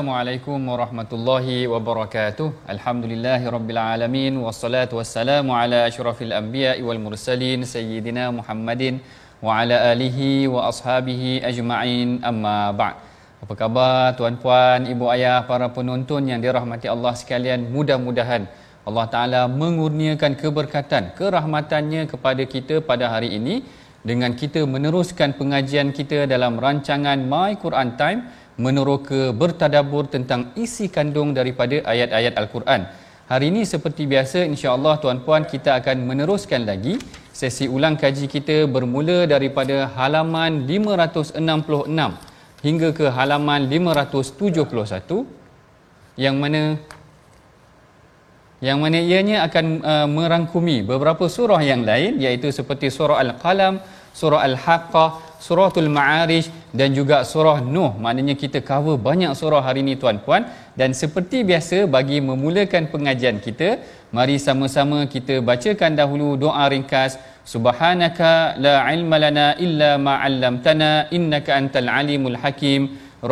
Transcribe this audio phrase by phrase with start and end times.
[0.00, 2.64] Assalamualaikum warahmatullahi wabarakatuh.
[2.74, 9.04] Alhamdulillahi rabbil alamin wassalatu wassalamu ala asyrafil anbiya'i wal mursalin sayyidina Muhammadin
[9.44, 12.96] wa ala alihi wa ashabihi ajma'in amma ba'd.
[13.44, 17.68] Apa khabar tuan-puan, ibu ayah, para penonton yang dirahmati Allah sekalian?
[17.68, 18.48] Mudah-mudahan
[18.88, 23.60] Allah Taala mengurniakan keberkatan, kerahmatannya kepada kita pada hari ini
[24.00, 31.30] dengan kita meneruskan pengajian kita dalam rancangan My Quran Time meneroka bertadabur tentang isi kandung
[31.38, 32.82] daripada ayat-ayat Al-Quran.
[33.30, 36.98] Hari ini seperti biasa insya-Allah tuan-puan kita akan meneruskan lagi
[37.30, 41.38] sesi ulang kaji kita bermula daripada halaman 566
[42.66, 45.24] hingga ke halaman 571
[46.18, 46.62] yang mana
[48.60, 53.80] yang mana ianya akan uh, merangkumi beberapa surah yang lain iaitu seperti surah Al-Qalam,
[54.12, 56.46] surah Al-Haqqah, suratul Ma'arij
[56.78, 57.92] dan juga surah Nuh.
[58.04, 60.44] Maknanya kita cover banyak surah hari ini tuan-puan
[60.80, 63.80] dan seperti biasa bagi memulakan pengajian kita,
[64.16, 67.18] mari sama-sama kita bacakan dahulu doa ringkas
[67.52, 72.82] Subhanaka la ilma lana illa ma 'allamtana innaka antal alimul hakim.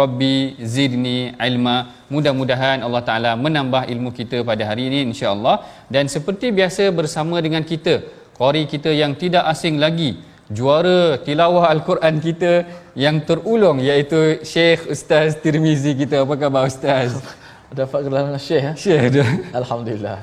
[0.01, 1.77] Rabbi zidni ilma.
[2.13, 5.65] Mudah-mudahan Allah Taala menambah ilmu kita pada hari ini insya-Allah
[5.95, 7.95] dan seperti biasa bersama dengan kita
[8.41, 10.11] qari kita yang tidak asing lagi
[10.49, 12.53] juara tilawah al-Quran kita
[12.97, 16.25] yang terulung iaitu Syekh Ustaz Tirmizi kita.
[16.25, 17.13] Apa khabar Ustaz?
[17.69, 18.73] Dapat gelar Syekh ya?
[18.73, 19.29] Syekh dia.
[19.61, 20.17] Alhamdulillah.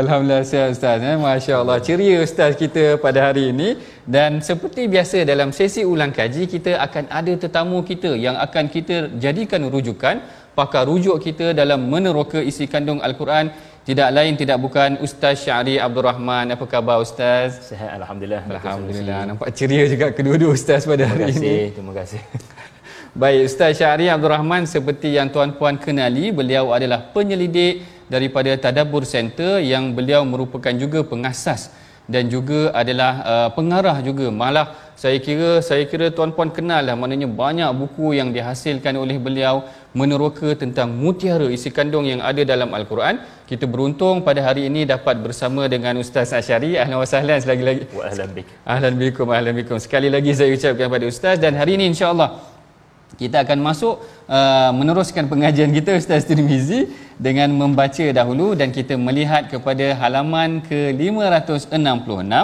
[0.00, 1.00] Alhamdulillah sihat Ustaz.
[1.00, 1.16] Eh?
[1.16, 1.80] Masya Allah.
[1.80, 3.68] Ceria Ustaz kita pada hari ini.
[4.04, 8.96] Dan seperti biasa dalam sesi ulang kaji, kita akan ada tetamu kita yang akan kita
[9.16, 10.20] jadikan rujukan.
[10.52, 13.48] Pakar rujuk kita dalam meneroka isi kandung Al-Quran.
[13.84, 16.56] Tidak lain tidak bukan Ustaz Syari Abdul Rahman.
[16.56, 17.68] Apa khabar Ustaz?
[17.68, 18.40] Sihat Alhamdulillah.
[18.48, 19.20] Alhamdulillah.
[19.28, 21.36] Nampak ceria juga kedua-dua Ustaz pada hari Terima ini.
[21.36, 21.64] kasih.
[21.76, 22.20] Terima kasih.
[23.20, 29.60] Baik, Ustaz Syahri Abdul Rahman seperti yang tuan-puan kenali, beliau adalah penyelidik daripada Tadabbur Center
[29.60, 31.68] yang beliau merupakan juga pengasas
[32.08, 34.32] dan juga adalah uh, pengarah juga.
[34.32, 39.68] Malah saya kira saya kira tuan-puan kenal lah maknanya banyak buku yang dihasilkan oleh beliau
[39.94, 43.22] meneroka tentang mutiara isi kandung yang ada dalam Al-Quran.
[43.50, 46.74] Kita beruntung pada hari ini dapat bersama dengan Ustaz Asyari.
[46.82, 47.82] Ahlan wa sahlan selagi lagi.
[47.94, 48.46] Wa ahlan bik.
[48.66, 49.76] Ahlan bikum, ahlan bikum.
[49.78, 52.54] Sekali lagi saya ucapkan kepada Ustaz dan hari ini insya-Allah
[53.14, 59.46] kita akan masuk uh, meneruskan pengajian kita Ustaz Tirmizi dengan membaca dahulu dan kita melihat
[59.46, 62.34] kepada halaman ke-566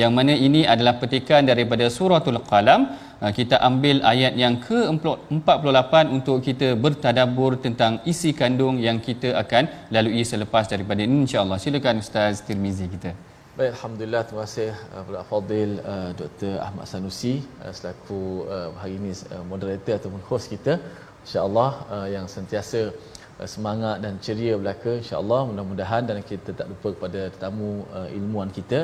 [0.00, 2.80] yang mana ini adalah petikan daripada suratul qalam.
[3.22, 9.64] Uh, kita ambil ayat yang ke-48 untuk kita bertadabbur tentang isi kandung yang kita akan
[9.94, 11.58] lalui selepas daripada ini insya-Allah.
[11.64, 13.10] Silakan Ustaz Tirmizi kita.
[13.58, 14.22] Baik, Alhamdulillah.
[14.28, 14.70] Terima kasih
[15.06, 16.52] Pula Fadil uh, Dr.
[16.66, 17.34] Ahmad Sanusi
[17.78, 18.20] selaku
[18.80, 19.12] hari ini
[19.52, 20.74] moderator ataupun host kita.
[21.26, 21.70] InsyaAllah
[22.14, 22.80] yang sentiasa
[23.52, 25.40] semangat dan ceria belaka insyaAllah.
[25.50, 27.70] Mudah-mudahan dan kita tak lupa kepada tetamu
[28.18, 28.80] ilmuwan kita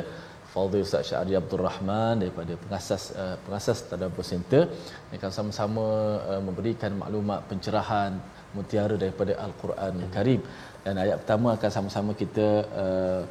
[0.55, 4.63] Fadil Ustaz Syahri Abdul Rahman daripada pengasas uh, pengasas Tadabbur Center
[5.09, 5.85] yang akan sama-sama
[6.31, 8.13] uh, memberikan maklumat pencerahan
[8.55, 10.41] mutiara daripada Al-Quran Karim.
[10.85, 12.47] Dan ayat pertama akan sama-sama kita
[12.83, 13.23] uh,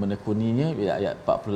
[0.00, 0.68] menekuninya
[0.98, 1.50] ayat 48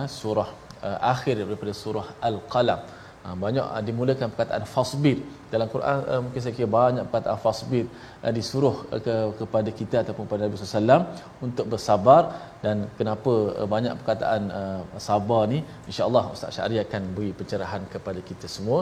[0.00, 0.50] uh, surah
[0.88, 2.80] uh, akhir daripada surah Al-Qalam
[3.26, 5.18] Ha, banyak uh, dimulakan perkataan fasbir
[5.52, 7.84] dalam Quran uh, mungkin saya kira banyak perkataan fasbir
[8.22, 11.02] uh, disuruh uh, ke, kepada kita ataupun kepada Nabi SAW
[11.46, 12.22] untuk bersabar
[12.64, 15.58] dan kenapa uh, banyak perkataan uh, sabar ni
[15.90, 18.78] insya-Allah Ustaz Syahri akan beri pencerahan kepada kita semua.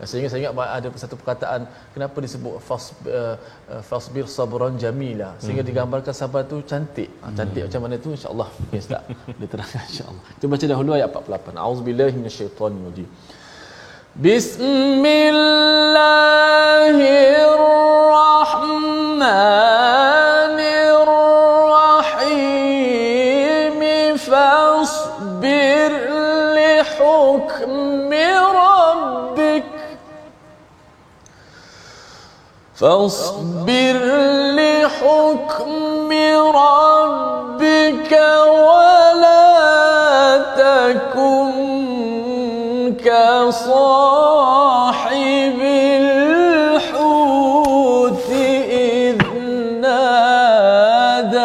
[0.00, 3.36] Uh, sehingga saya ingat ada satu perkataan kenapa disebut fas uh,
[3.90, 5.36] fasbir sabran jamila?
[5.44, 5.70] Sehingga hmm.
[5.72, 7.10] digambarkan sabar tu cantik.
[7.20, 7.68] Ha, cantik hmm.
[7.68, 8.48] macam mana tu insya-Allah.
[8.56, 9.04] Mungkin Ustaz.
[9.36, 10.24] Boleh terangkan insya-Allah.
[10.32, 13.08] Kita baca dahulu ayat 48 auzubillahi minasyaitonir
[14.20, 16.96] بسم الله
[17.48, 19.22] الرحمن
[22.92, 25.92] الرحيم فاصبر
[26.52, 28.12] لحكم
[28.52, 29.64] ربك
[32.76, 33.96] فاصبر
[34.60, 36.12] لحكم
[36.56, 38.12] ربك
[43.52, 45.12] كصاحب
[46.80, 48.30] الحوت
[48.70, 49.18] إذ
[49.80, 51.36] نادى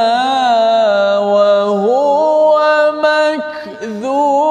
[1.20, 2.60] وهو
[3.04, 4.46] مكذوم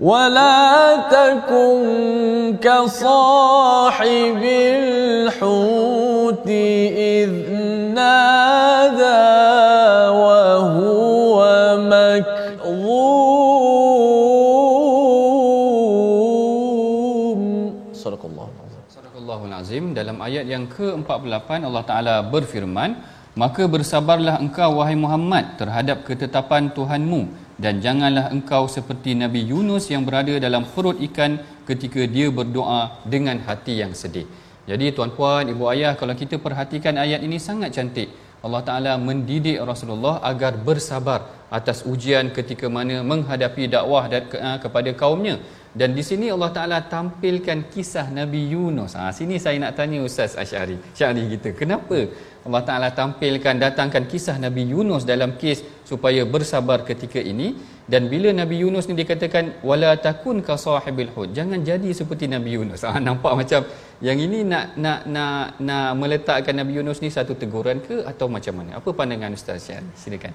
[0.00, 3.07] ولا تكن كصاحب
[20.78, 22.90] ke-48 Allah Taala berfirman
[23.42, 27.20] maka bersabarlah engkau wahai Muhammad terhadap ketetapan Tuhanmu
[27.64, 31.38] dan janganlah engkau seperti Nabi Yunus yang berada dalam perut ikan
[31.68, 32.82] ketika dia berdoa
[33.14, 34.26] dengan hati yang sedih.
[34.70, 38.08] Jadi tuan-puan, ibu ayah kalau kita perhatikan ayat ini sangat cantik.
[38.42, 44.92] Allah Taala mendidik Rasulullah agar bersabar atas ujian ketika mana menghadapi dakwah dan uh, kepada
[44.92, 45.36] kaumnya.
[45.78, 48.92] Dan di sini Allah Taala tampilkan kisah Nabi Yunus.
[48.98, 50.76] Ha sini saya nak tanya Ustaz Asy'ari.
[50.98, 51.98] Syari kita, kenapa
[52.46, 55.60] Allah Taala tampilkan datangkan kisah Nabi Yunus dalam kes
[55.90, 57.48] supaya bersabar ketika ini
[57.92, 62.50] dan bila Nabi Yunus ni dikatakan wala takun ka sahibil hud jangan jadi seperti Nabi
[62.56, 63.64] Yunus ha, nampak macam
[64.08, 68.60] yang ini nak nak nak nak meletakkan Nabi Yunus ni satu teguran ke atau macam
[68.60, 70.32] mana apa pandangan Ustaz Syan silakan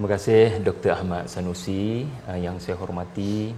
[0.00, 0.90] Terima kasih Dr.
[0.96, 3.52] Ahmad Sanusi uh, yang saya hormati.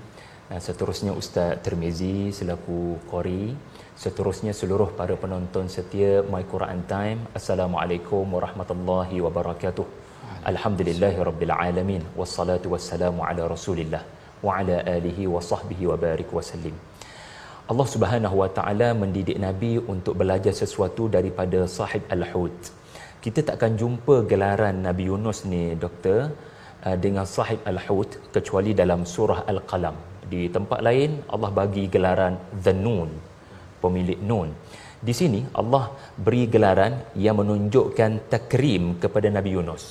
[0.51, 3.55] Uh, seterusnya Ustaz Termizi selaku qori.
[3.95, 7.31] Seterusnya seluruh para penonton setia My Quran Time.
[7.39, 9.87] Assalamualaikum warahmatullahi wabarakatuh.
[10.51, 12.03] Alhamdulillahirabbil alamin.
[12.19, 14.03] Wassalatu wassalamu ala Rasulillah
[14.43, 16.75] wa ala alihi wa sahbihi wa barik wa sallim.
[17.71, 22.82] Allah Subhanahu wa taala mendidik nabi untuk belajar sesuatu daripada sahib al-hut
[23.25, 26.35] kita takkan jumpa gelaran Nabi Yunus ni doktor
[26.87, 29.97] uh, dengan sahib al-hut kecuali dalam surah al-qalam.
[30.33, 32.35] Di tempat lain Allah bagi gelaran
[32.65, 33.11] the nun
[33.83, 34.51] pemilik nun
[35.03, 35.85] di sini Allah
[36.25, 39.85] beri gelaran yang menunjukkan takrim kepada Nabi Yunus.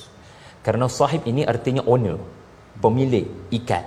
[0.64, 2.16] Kerana sahib ini artinya owner
[2.84, 3.26] pemilik
[3.60, 3.84] ikan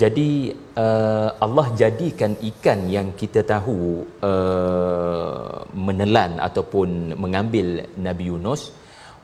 [0.00, 8.76] jadi uh, Allah jadikan ikan yang kita tahu uh, menelan ataupun mengambil Nabi Yunus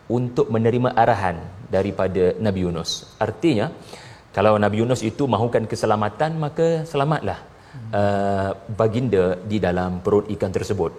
[0.09, 1.37] untuk menerima arahan
[1.69, 3.21] daripada Nabi Yunus.
[3.27, 3.69] Artinya
[4.37, 7.39] kalau Nabi Yunus itu mahukan keselamatan maka selamatlah
[7.93, 8.51] uh,
[8.81, 10.93] baginda di dalam perut ikan tersebut.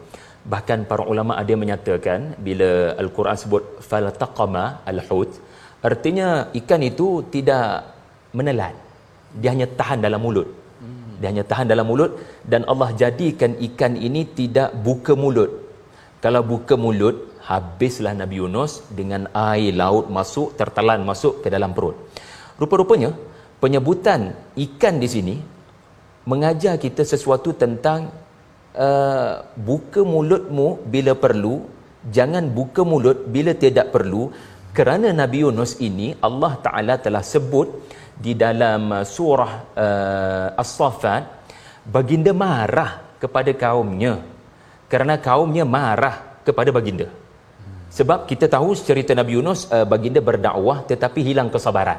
[0.53, 5.31] Bahkan para ulama ada menyatakan bila Al-Quran sebut faltaqama al-hut
[5.89, 6.27] artinya
[6.59, 7.67] ikan itu tidak
[8.37, 8.82] menelan
[9.41, 10.49] dia hanya tahan dalam mulut.
[11.19, 12.11] Dia hanya tahan dalam mulut
[12.51, 15.51] dan Allah jadikan ikan ini tidak buka mulut.
[16.23, 17.15] Kalau buka mulut
[17.47, 21.95] habislah Nabi Yunus dengan air laut masuk tertelan masuk ke dalam perut.
[22.59, 23.11] Rupa-rupanya
[23.63, 24.35] penyebutan
[24.65, 25.35] ikan di sini
[26.31, 28.11] mengajar kita sesuatu tentang
[28.75, 31.55] uh, buka mulutmu bila perlu
[32.17, 34.31] jangan buka mulut bila tidak perlu.
[34.73, 37.67] Kerana Nabi Yunus ini Allah Taala telah sebut
[38.17, 41.23] di dalam uh, surah uh, As-Saffat
[41.85, 44.21] baginda marah kepada kaumnya.
[44.91, 47.09] Kerana kaumnya marah kepada baginda.
[47.89, 51.97] Sebab kita tahu cerita Nabi Yunus uh, baginda berdakwah tetapi hilang kesabaran.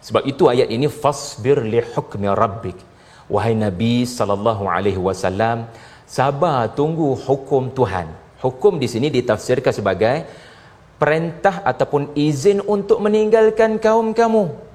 [0.00, 2.78] Sebab itu ayat ini fasbir li hukmi rabbik.
[3.30, 5.70] Wahai nabi sallallahu alaihi wasallam
[6.02, 8.10] sabar tunggu hukum Tuhan.
[8.42, 10.24] Hukum di sini ditafsirkan sebagai
[10.96, 14.69] perintah ataupun izin untuk meninggalkan kaum kamu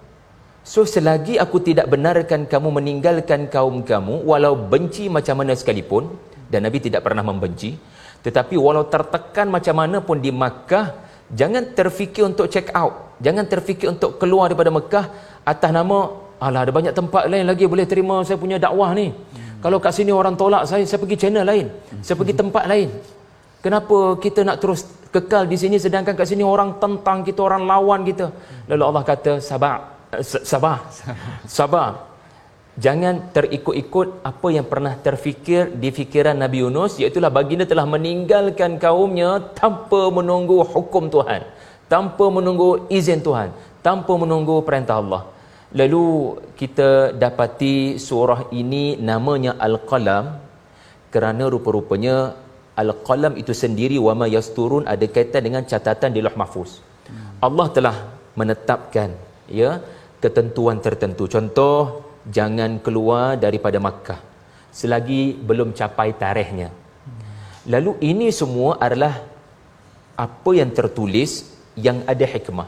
[0.66, 6.10] So selagi aku tidak benarkan kamu meninggalkan kaum kamu walau benci macam mana sekalipun
[6.50, 7.78] dan Nabi tidak pernah membenci
[8.26, 10.86] tetapi walau tertekan macam mana pun di Makkah
[11.30, 15.06] jangan terfikir untuk check out Jangan terfikir untuk keluar daripada Mekah
[15.48, 19.08] atas nama alah ada banyak tempat lain lagi boleh terima saya punya dakwah ni.
[19.08, 19.64] Hmm.
[19.64, 21.72] Kalau kat sini orang tolak saya, saya pergi channel lain.
[21.72, 22.04] Hmm.
[22.04, 22.92] Saya pergi tempat lain.
[23.64, 28.04] Kenapa kita nak terus kekal di sini sedangkan kat sini orang tentang kita, orang lawan
[28.04, 28.36] kita.
[28.68, 29.95] Lalu Allah kata sabar.
[30.22, 30.78] Eh, sabar.
[31.58, 31.90] Sabar.
[32.76, 39.40] Jangan terikut-ikut apa yang pernah terfikir di fikiran Nabi Yunus iaitu baginda telah meninggalkan kaumnya
[39.60, 41.48] tanpa menunggu hukum Tuhan,
[41.88, 45.24] tanpa menunggu izin Tuhan, tanpa menunggu perintah Allah.
[45.80, 46.04] Lalu
[46.60, 47.76] kita dapati
[48.08, 50.26] surah ini namanya Al-Qalam
[51.16, 52.16] kerana rupa-rupanya
[52.76, 56.84] Al-Qalam itu sendiri wama yasturun ada kaitan dengan catatan di Lauh Mahfuz.
[57.48, 57.96] Allah telah
[58.40, 59.16] menetapkan
[59.48, 59.80] ya
[60.24, 61.26] ketentuan tertentu.
[61.28, 64.20] Contoh jangan keluar daripada Makkah
[64.76, 66.70] selagi belum capai tarikhnya.
[67.72, 69.14] Lalu ini semua adalah
[70.16, 71.32] apa yang tertulis
[71.80, 72.68] yang ada hikmah.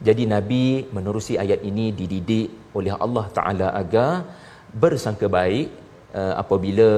[0.00, 4.24] Jadi Nabi menerusi ayat ini dididik oleh Allah Taala agar
[4.72, 5.68] bersangka baik
[6.16, 6.88] uh, apabila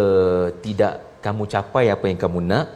[0.64, 2.66] tidak kamu capai apa yang kamu nak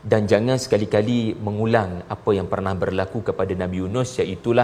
[0.00, 4.56] dan jangan sekali-kali mengulang apa yang pernah berlaku kepada Nabi Yunus iaitu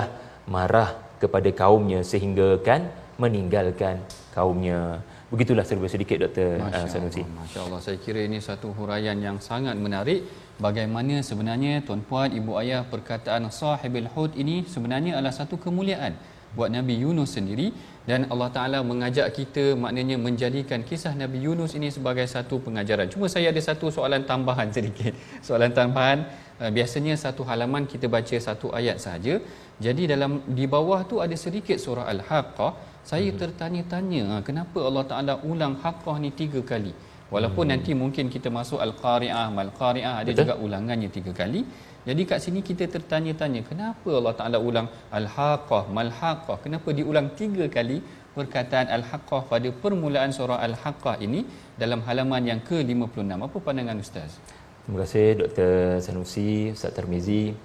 [0.48, 2.88] marah kepada kaumnya sehingga kan
[3.22, 3.98] meninggalkan
[4.36, 5.00] kaumnya.
[5.32, 6.60] Begitulah serba sedikit Dr.
[6.60, 7.22] Uh, Masya Sanusi.
[7.24, 7.80] Allah, Masya Allah.
[7.82, 10.22] Saya kira ini satu huraian yang sangat menarik.
[10.62, 16.14] Bagaimana sebenarnya tuan-puan, ibu ayah perkataan sahibil hud ini sebenarnya adalah satu kemuliaan
[16.54, 17.74] buat Nabi Yunus sendiri
[18.04, 23.08] dan Allah Taala mengajak kita maknanya menjadikan kisah Nabi Yunus ini sebagai satu pengajaran.
[23.08, 25.16] Cuma saya ada satu soalan tambahan sedikit.
[25.46, 26.28] Soalan tambahan
[26.60, 29.40] uh, biasanya satu halaman kita baca satu ayat saja.
[29.80, 32.72] Jadi dalam di bawah tu ada sedikit surah Al-Haqqah.
[33.04, 33.40] Saya hmm.
[33.40, 36.92] tertanya-tanya ah, kenapa Allah Taala ulang Haqqah ni tiga kali.
[37.32, 37.72] Walaupun hmm.
[37.72, 40.40] nanti mungkin kita masuk Al-Qari'ah, Mal-Qari'ah ada Betul?
[40.44, 41.64] juga ulangannya tiga kali.
[42.08, 46.56] Jadi kat sini kita tertanya-tanya kenapa Allah Taala ulang Al-Haqqah, Mal-Haqqah?
[46.64, 47.98] Kenapa diulang tiga kali
[48.36, 51.40] perkataan Al-Haqqah pada permulaan surah Al-Haqqah ini
[51.82, 53.24] dalam halaman yang ke-56?
[53.48, 54.36] Apa pandangan ustaz?
[54.84, 55.72] Terima kasih Dr.
[56.04, 57.56] Sanusi, Ustaz Termizi.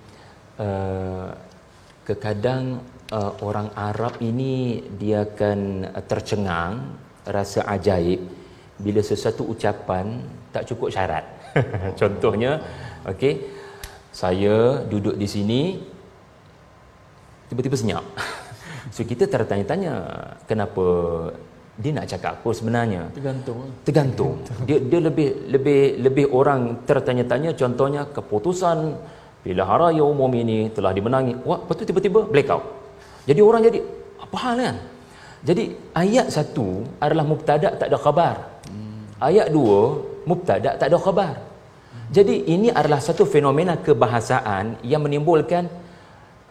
[0.55, 1.35] Uh,
[2.07, 2.79] kekadang
[3.11, 5.59] uh, orang Arab ini dia akan
[6.07, 6.95] tercengang
[7.27, 8.23] rasa ajaib
[8.79, 10.23] bila sesuatu ucapan
[10.55, 11.27] tak cukup syarat.
[11.99, 12.63] Contohnya,
[13.11, 13.58] okey,
[14.09, 15.61] saya duduk di sini
[17.49, 18.05] tiba-tiba senyap.
[18.89, 19.93] So kita tertanya-tanya
[20.49, 20.85] kenapa
[21.77, 23.01] dia nak cakap apa sebenarnya?
[23.13, 23.59] Tergantung.
[23.85, 24.33] Tergantung.
[24.65, 28.97] Dia dia lebih lebih lebih orang tertanya-tanya contohnya keputusan
[29.45, 31.37] pilihan raya umum ini telah dimenangi.
[31.47, 32.65] Wah, tu tiba-tiba blackout.
[33.29, 33.79] Jadi orang jadi
[34.19, 34.75] apa hal kan?
[35.39, 35.63] Jadi
[35.95, 38.35] ayat satu adalah mubtada tak ada khabar.
[38.67, 39.05] Hmm.
[39.23, 41.33] Ayat dua mubtada tak ada khabar.
[42.09, 45.69] Jadi ini adalah satu fenomena kebahasaan yang menimbulkan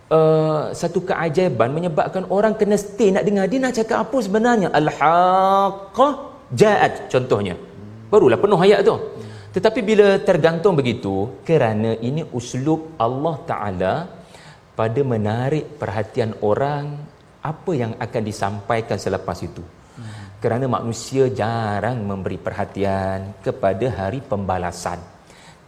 [0.06, 6.12] uh, satu keajaiban menyebabkan orang kena stay nak dengar dia nak cakap apa sebenarnya al-haqqah
[6.54, 7.58] ja'at contohnya.
[8.06, 8.94] Barulah penuh ayat tu.
[9.58, 13.94] Tetapi bila tergantung begitu kerana ini uslub Allah Taala
[14.78, 16.94] pada menarik perhatian orang
[17.42, 19.64] apa yang akan disampaikan selepas itu.
[20.38, 25.17] Kerana manusia jarang memberi perhatian kepada hari pembalasan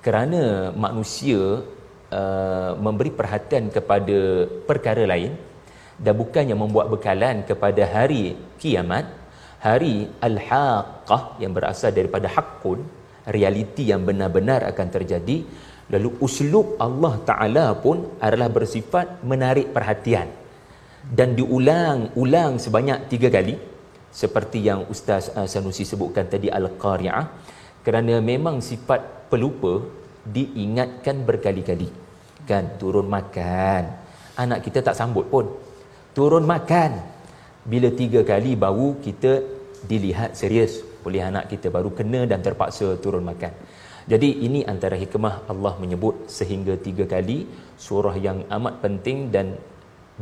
[0.04, 1.64] kerana manusia
[2.10, 4.18] uh, memberi perhatian kepada
[4.68, 5.32] perkara lain
[6.00, 9.04] dan bukannya membuat bekalan kepada hari kiamat
[9.60, 12.80] hari al-haqqah yang berasal daripada haqqun
[13.28, 15.44] realiti yang benar-benar akan terjadi.
[15.92, 20.28] Lalu uslub Allah Ta'ala pun adalah bersifat menarik perhatian
[21.18, 23.58] dan diulang-ulang sebanyak tiga kali.
[24.10, 27.26] Seperti yang Ustaz uh, Sanusi sebutkan tadi Al-Qari'ah.
[27.86, 29.86] Kerana memang sifat pelupa
[30.26, 31.88] diingatkan berkali-kali.
[32.44, 33.82] Kan turun makan.
[34.42, 35.46] Anak kita tak sambut pun.
[36.16, 36.98] Turun makan.
[37.72, 39.32] Bila tiga kali baru kita
[39.86, 41.70] dilihat serius oleh anak kita.
[41.70, 43.54] Baru kena dan terpaksa turun makan.
[44.10, 47.46] Jadi ini antara hikmah Allah menyebut sehingga tiga kali
[47.78, 49.54] surah yang amat penting dan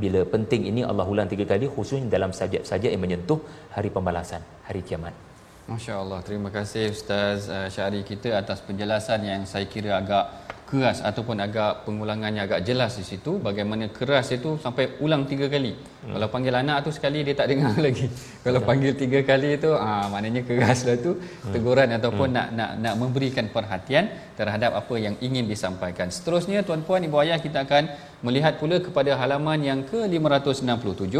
[0.03, 3.39] bila penting ini Allah ulang tiga kali khususnya dalam sajak-sajak yang menyentuh
[3.75, 5.28] hari pembalasan hari kiamat
[5.69, 11.05] Masya Allah, terima kasih Ustaz uh, Syari kita atas penjelasan yang saya kira agak keras
[11.05, 13.37] ataupun agak pengulangannya agak jelas di situ.
[13.37, 15.77] Bagaimana keras itu sampai ulang tiga kali.
[15.77, 16.15] Hmm.
[16.15, 18.09] kalau panggil anak tu sekali dia tak dengar lagi.
[18.41, 21.21] Kalau panggil tiga kali itu ah maknanya keraslah tu.
[21.21, 21.53] Hmm.
[21.53, 22.37] teguran ataupun hmm.
[22.41, 24.09] nak nak nak memberikan perhatian
[24.41, 26.09] terhadap apa yang ingin disampaikan.
[26.09, 27.93] Seterusnya tuan-puan ibu ayah kita akan
[28.27, 31.15] melihat pula kepada halaman yang ke-567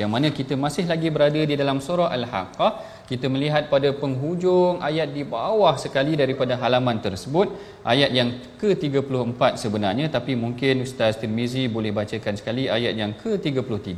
[0.00, 2.72] yang mana kita masih lagi berada di dalam surah al-haqqah
[3.10, 7.50] kita melihat pada penghujung ayat di bawah sekali daripada halaman tersebut
[7.94, 8.30] ayat yang
[8.62, 13.92] ke-34 sebenarnya tapi mungkin Ustaz Tirmizi boleh bacakan sekali ayat yang ke-33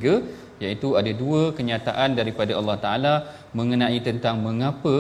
[0.64, 3.14] iaitu ada dua kenyataan daripada Allah Taala
[3.58, 4.94] mengenai tentang mengapa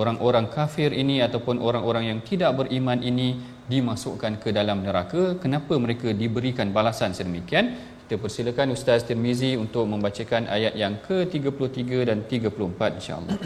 [0.00, 3.28] orang-orang kafir ini ataupun orang-orang yang tidak beriman ini
[3.72, 7.64] dimasukkan ke dalam neraka kenapa mereka diberikan balasan sedemikian
[8.12, 13.40] kita persilakan Ustaz Tirmizi untuk membacakan ayat yang ke-33 dan 34 insya-Allah.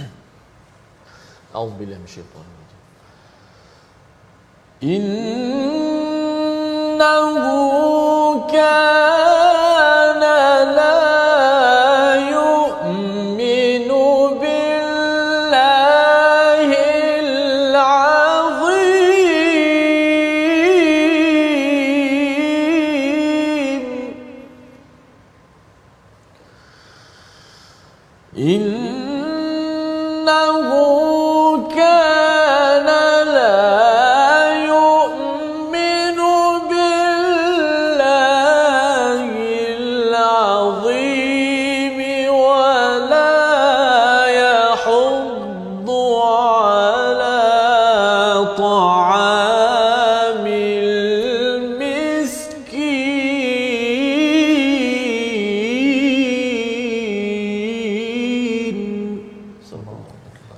[1.54, 2.80] A'udzubillahi minasyaitanir rajim.
[4.90, 7.46] Innahu
[8.50, 9.35] kana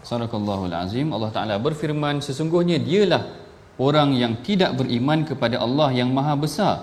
[0.09, 1.09] Sadaqallahul Azim.
[1.17, 3.23] Allah Taala berfirman sesungguhnya dialah
[3.87, 6.75] orang yang tidak beriman kepada Allah yang Maha Besar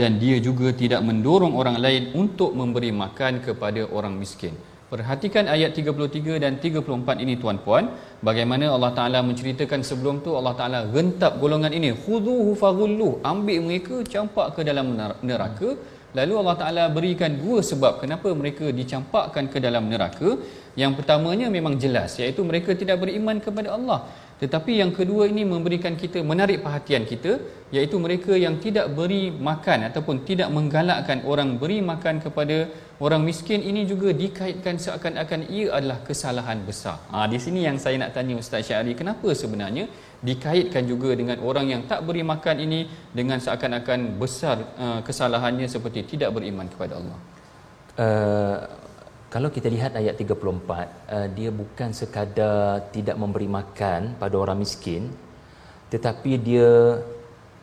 [0.00, 4.52] dan dia juga tidak mendorong orang lain untuk memberi makan kepada orang miskin.
[4.92, 7.84] Perhatikan ayat 33 dan 34 ini tuan-puan,
[8.28, 13.96] bagaimana Allah Taala menceritakan sebelum tu Allah Taala rentap golongan ini, khuduhu faghullu, ambil mereka
[14.12, 14.92] campak ke dalam
[15.30, 15.70] neraka.
[16.18, 20.38] Lalu Allah Taala berikan dua sebab kenapa mereka dicampakkan ke dalam neraka.
[20.82, 24.00] Yang pertamanya memang jelas iaitu mereka tidak beriman kepada Allah.
[24.42, 27.38] Tetapi yang kedua ini memberikan kita menarik perhatian kita
[27.70, 32.66] iaitu mereka yang tidak beri makan ataupun tidak menggalakkan orang beri makan kepada
[32.98, 36.98] orang miskin ini juga dikaitkan seakan-akan ia adalah kesalahan besar.
[37.14, 39.86] Ha, di sini yang saya nak tanya Ustaz Syari, kenapa sebenarnya
[40.18, 46.18] dikaitkan juga dengan orang yang tak beri makan ini dengan seakan-akan besar uh, kesalahannya seperti
[46.18, 47.18] tidak beriman kepada Allah.
[47.94, 48.58] Uh,
[49.34, 55.10] kalau kita lihat ayat 34 uh, dia bukan sekadar tidak memberi makan pada orang miskin
[55.90, 57.02] tetapi dia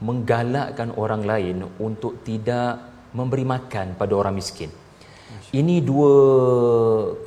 [0.04, 2.76] menggalakkan orang lain untuk tidak
[3.16, 4.72] memberi makan pada orang miskin.
[5.52, 6.14] Ini dua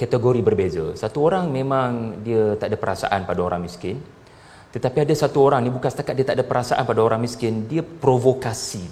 [0.00, 0.86] kategori berbeza.
[0.92, 3.96] Satu orang memang dia tak ada perasaan pada orang miskin
[4.74, 7.80] tetapi ada satu orang ni bukan setakat dia tak ada perasaan pada orang miskin dia
[7.80, 8.82] provokasi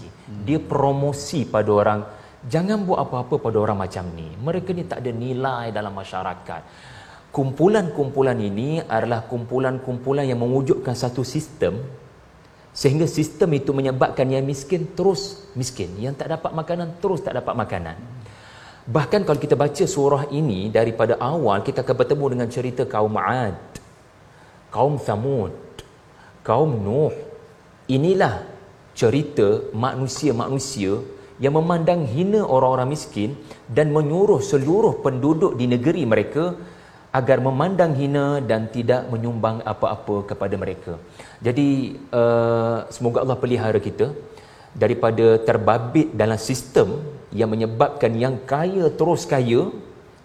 [0.46, 2.00] dia promosi pada orang
[2.42, 4.26] Jangan buat apa-apa pada orang macam ni.
[4.34, 6.62] Mereka ni tak ada nilai dalam masyarakat.
[7.30, 11.80] Kumpulan-kumpulan ini adalah kumpulan-kumpulan yang mewujudkan satu sistem
[12.72, 17.52] sehingga sistem itu menyebabkan yang miskin terus miskin, yang tak dapat makanan terus tak dapat
[17.52, 17.96] makanan.
[18.82, 23.60] Bahkan kalau kita baca surah ini daripada awal kita akan bertemu dengan cerita kaum 'Ad,
[24.74, 25.54] kaum Thamud,
[26.42, 27.14] kaum Nuh.
[27.86, 28.42] Inilah
[28.96, 30.96] cerita manusia-manusia
[31.44, 33.30] yang memandang hina orang-orang miskin
[33.76, 36.44] dan menyuruh seluruh penduduk di negeri mereka
[37.18, 40.92] agar memandang hina dan tidak menyumbang apa-apa kepada mereka.
[41.46, 41.68] Jadi
[42.20, 44.06] uh, semoga Allah pelihara kita
[44.82, 46.88] daripada terbabit dalam sistem
[47.40, 49.62] yang menyebabkan yang kaya terus kaya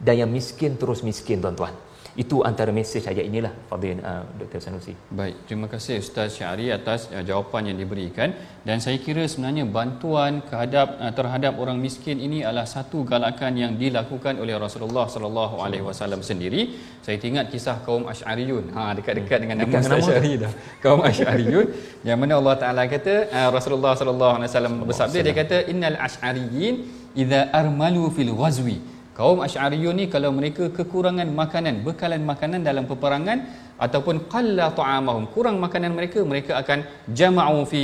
[0.06, 1.76] dan yang miskin terus miskin tuan-tuan.
[2.24, 4.60] Itu antara mesej ayat inilah Fadil uh, Dr.
[4.66, 4.94] Sanusi.
[5.20, 8.34] Baik, terima kasih Ustaz Syari atas uh, jawapan yang diberikan
[8.68, 13.72] dan saya kira sebenarnya bantuan kehadap uh, terhadap orang miskin ini adalah satu galakan yang
[13.84, 16.74] dilakukan oleh Rasulullah sallallahu alaihi wasallam sendiri.
[17.06, 18.74] Saya ingat kisah kaum Asy'ariyun.
[18.74, 20.52] Ha dekat-dekat dengan nama Ustaz Syari dah.
[20.82, 21.68] Kaum Asy'ariyun
[22.02, 26.76] yang mana Allah Taala kata uh, Rasulullah sallallahu alaihi wasallam bersabda dia kata innal asy'ariyin
[27.14, 33.38] idza armalu fil ghazwi Kaum Asy'ariyun ni kalau mereka kekurangan makanan, bekalan makanan dalam peperangan
[33.86, 36.86] ataupun qalla ta'amahum, kurang makanan mereka, mereka akan
[37.20, 37.82] jama'u fi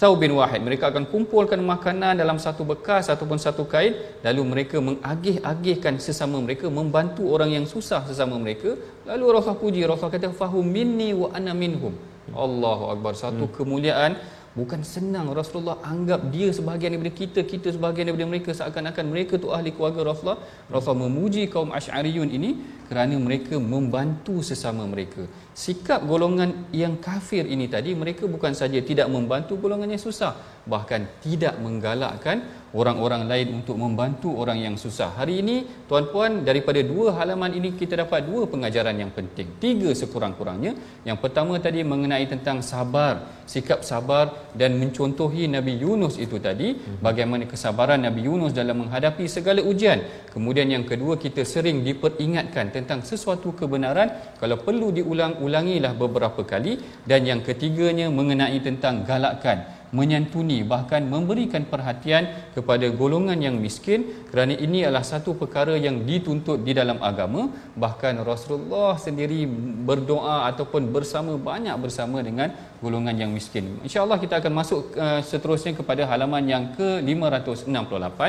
[0.00, 0.64] thawbin wahid.
[0.68, 3.92] Mereka akan kumpulkan makanan dalam satu bekas ataupun satu kain
[4.24, 8.72] lalu mereka mengagih-agihkan sesama mereka, membantu orang yang susah sesama mereka.
[9.04, 11.92] Lalu Rasulullah puji, Rasulullah kata fahum minni wa ana minhum.
[12.32, 13.12] Allahu akbar.
[13.12, 13.54] Satu hmm.
[13.60, 14.12] kemuliaan
[14.52, 19.48] Bukan senang Rasulullah anggap dia sebahagian daripada kita, kita sebahagian daripada mereka seakan-akan mereka tu
[19.48, 20.44] ahli keluarga Rasulullah.
[20.68, 22.50] Rasulullah memuji kaum Asy'ariyun ini
[22.84, 25.24] kerana mereka membantu sesama mereka.
[25.56, 30.36] Sikap golongan yang kafir ini tadi mereka bukan saja tidak membantu golongan yang susah,
[30.68, 35.12] bahkan tidak menggalakkan orang-orang lain untuk membantu orang yang susah.
[35.12, 35.56] Hari ini
[35.88, 39.60] tuan-puan daripada dua halaman ini kita dapat dua pengajaran yang penting.
[39.60, 40.72] Tiga sekurang-kurangnya.
[41.04, 46.72] Yang pertama tadi mengenai tentang sabar, sikap sabar dan mencontohi Nabi Yunus itu tadi
[47.04, 50.00] bagaimana kesabaran Nabi Yunus dalam menghadapi segala ujian.
[50.32, 54.08] Kemudian yang kedua kita sering diperingatkan tentang sesuatu kebenaran
[54.40, 62.24] kalau perlu diulang-ulangilah beberapa kali dan yang ketiganya mengenai tentang galakkan menyantuni bahkan memberikan perhatian
[62.56, 64.00] kepada golongan yang miskin.
[64.32, 67.52] Kerana ini adalah satu perkara yang dituntut di dalam agama.
[67.84, 69.44] Bahkan Rasulullah sendiri
[69.88, 72.48] berdoa ataupun bersama banyak bersama dengan
[72.82, 73.64] golongan yang miskin.
[73.86, 78.20] Insyaallah kita akan masuk uh, seterusnya kepada halaman yang ke-568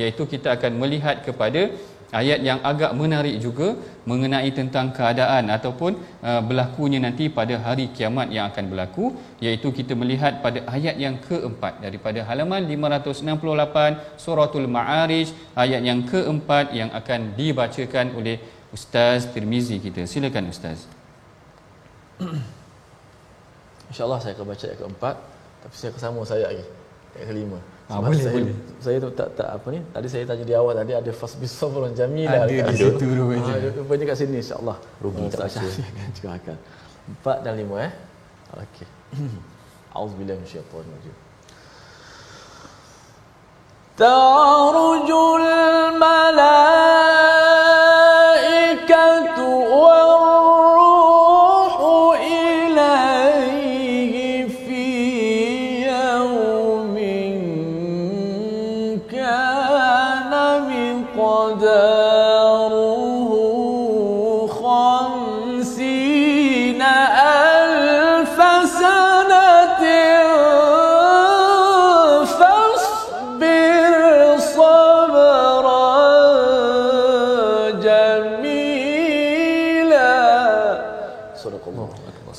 [0.00, 1.72] iaitu kita akan melihat kepada
[2.12, 3.74] ayat yang agak menarik juga
[4.10, 5.92] mengenai tentang keadaan ataupun
[6.22, 11.18] uh, berlakunya nanti pada hari kiamat yang akan berlaku iaitu kita melihat pada ayat yang
[11.18, 18.38] keempat daripada halaman 568 suratul ma'arij ayat yang keempat yang akan dibacakan oleh
[18.76, 20.04] Ustaz Tirmizi kita.
[20.04, 20.86] Silakan Ustaz.
[23.90, 25.16] InsyaAllah saya akan baca ayat keempat
[25.62, 26.64] Tapi saya akan sama saya lagi
[27.14, 27.58] Ayat kelima
[27.91, 28.55] Ah, boleh, saya, boleh.
[28.79, 31.91] Saya tu tak, tak apa ni Tadi saya tanya di awal tadi Ada fasbis sabrun
[31.91, 33.51] jamila Ada kat di situ rupanya.
[33.51, 35.59] Ah, Rupanya kat sini insyaAllah Rugi Ah, tak Ustaz baca.
[35.59, 36.57] Syafiq akan curahkan
[37.11, 37.91] Empat dan lima eh
[38.55, 38.87] Okey
[39.91, 41.15] Auzubillah minasyaitanir
[43.97, 46.61] تعرج الملائكة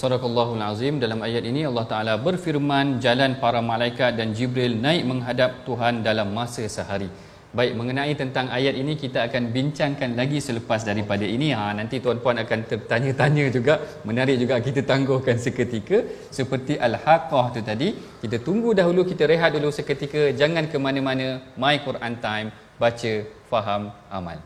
[0.07, 5.67] Sadaqallahul Azim dalam ayat ini Allah Taala berfirman jalan para malaikat dan Jibril naik menghadap
[5.67, 7.09] Tuhan dalam masa sehari.
[7.57, 11.51] Baik mengenai tentang ayat ini kita akan bincangkan lagi selepas daripada ini.
[11.57, 15.99] Ha nanti tuan-puan akan tertanya-tanya juga, menarik juga kita tangguhkan seketika
[16.39, 17.91] seperti Al-Haqqah tu tadi.
[18.23, 21.27] Kita tunggu dahulu kita rehat dulu seketika jangan ke mana-mana.
[21.59, 23.13] My Quran Time baca,
[23.51, 24.39] faham, amal.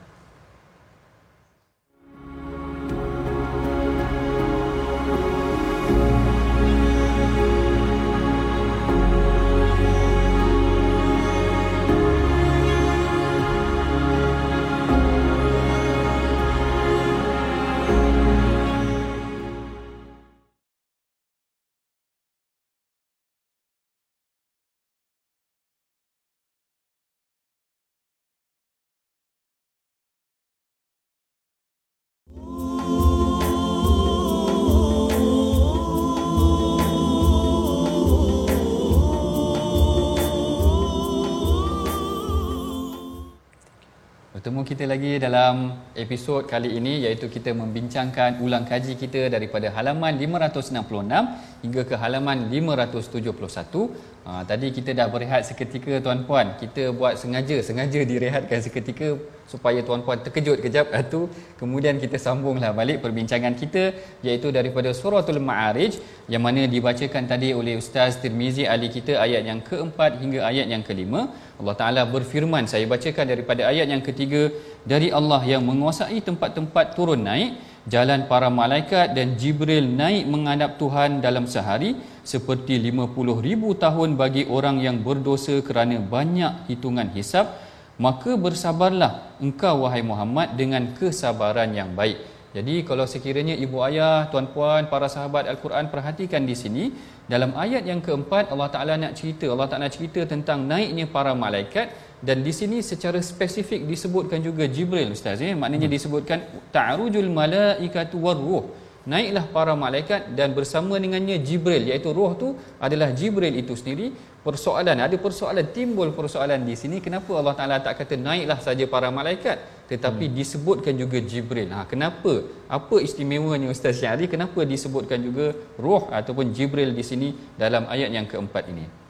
[44.61, 50.15] Bertemu kita lagi dalam episod kali ini iaitu kita membincangkan ulang kaji kita daripada halaman
[50.15, 53.91] 566 hingga ke halaman 571.
[54.21, 56.55] Ha, tadi kita dah berehat seketika tuan-puan.
[56.61, 59.19] Kita buat sengaja, sengaja direhatkan seketika
[59.53, 61.21] supaya tuan-puan terkejut kejap itu
[61.61, 63.83] kemudian kita sambunglah balik perbincangan kita
[64.27, 65.99] iaitu daripada suratul ma'arij
[66.33, 70.83] yang mana dibacakan tadi oleh Ustaz Tirmizi Ali kita ayat yang keempat hingga ayat yang
[70.89, 71.21] kelima
[71.59, 74.41] Allah Ta'ala berfirman saya bacakan daripada ayat yang ketiga
[74.81, 77.57] dari Allah yang menguasai tempat-tempat turun naik
[77.89, 84.45] jalan para malaikat dan Jibril naik menghadap Tuhan dalam sehari seperti 50 ribu tahun bagi
[84.45, 87.57] orang yang berdosa kerana banyak hitungan hisap
[88.01, 92.17] maka bersabarlah engkau wahai Muhammad dengan kesabaran yang baik.
[92.51, 96.91] Jadi kalau sekiranya ibu ayah, tuan-puan, para sahabat Al-Quran perhatikan di sini
[97.23, 101.95] dalam ayat yang keempat Allah Taala nak cerita, Allah Taala cerita tentang naiknya para malaikat
[102.21, 105.57] dan di sini secara spesifik disebutkan juga Jibril ustaz ya.
[105.57, 106.39] Maknanya disebutkan
[106.75, 108.65] ta'rujul malaikatu warruh.
[109.01, 114.13] Naiklah para malaikat dan bersama dengannya Jibril iaitu roh tu adalah Jibril itu sendiri.
[114.45, 119.09] Persoalan ada persoalan timbul persoalan di sini kenapa Allah Taala tak kata naiklah saja para
[119.09, 119.57] malaikat
[119.89, 120.35] tetapi hmm.
[120.37, 121.73] disebutkan juga Jibril.
[121.73, 122.45] Ha kenapa?
[122.69, 128.29] Apa istimewanya Ustaz Syari kenapa disebutkan juga roh ataupun Jibril di sini dalam ayat yang
[128.29, 129.00] keempat ini?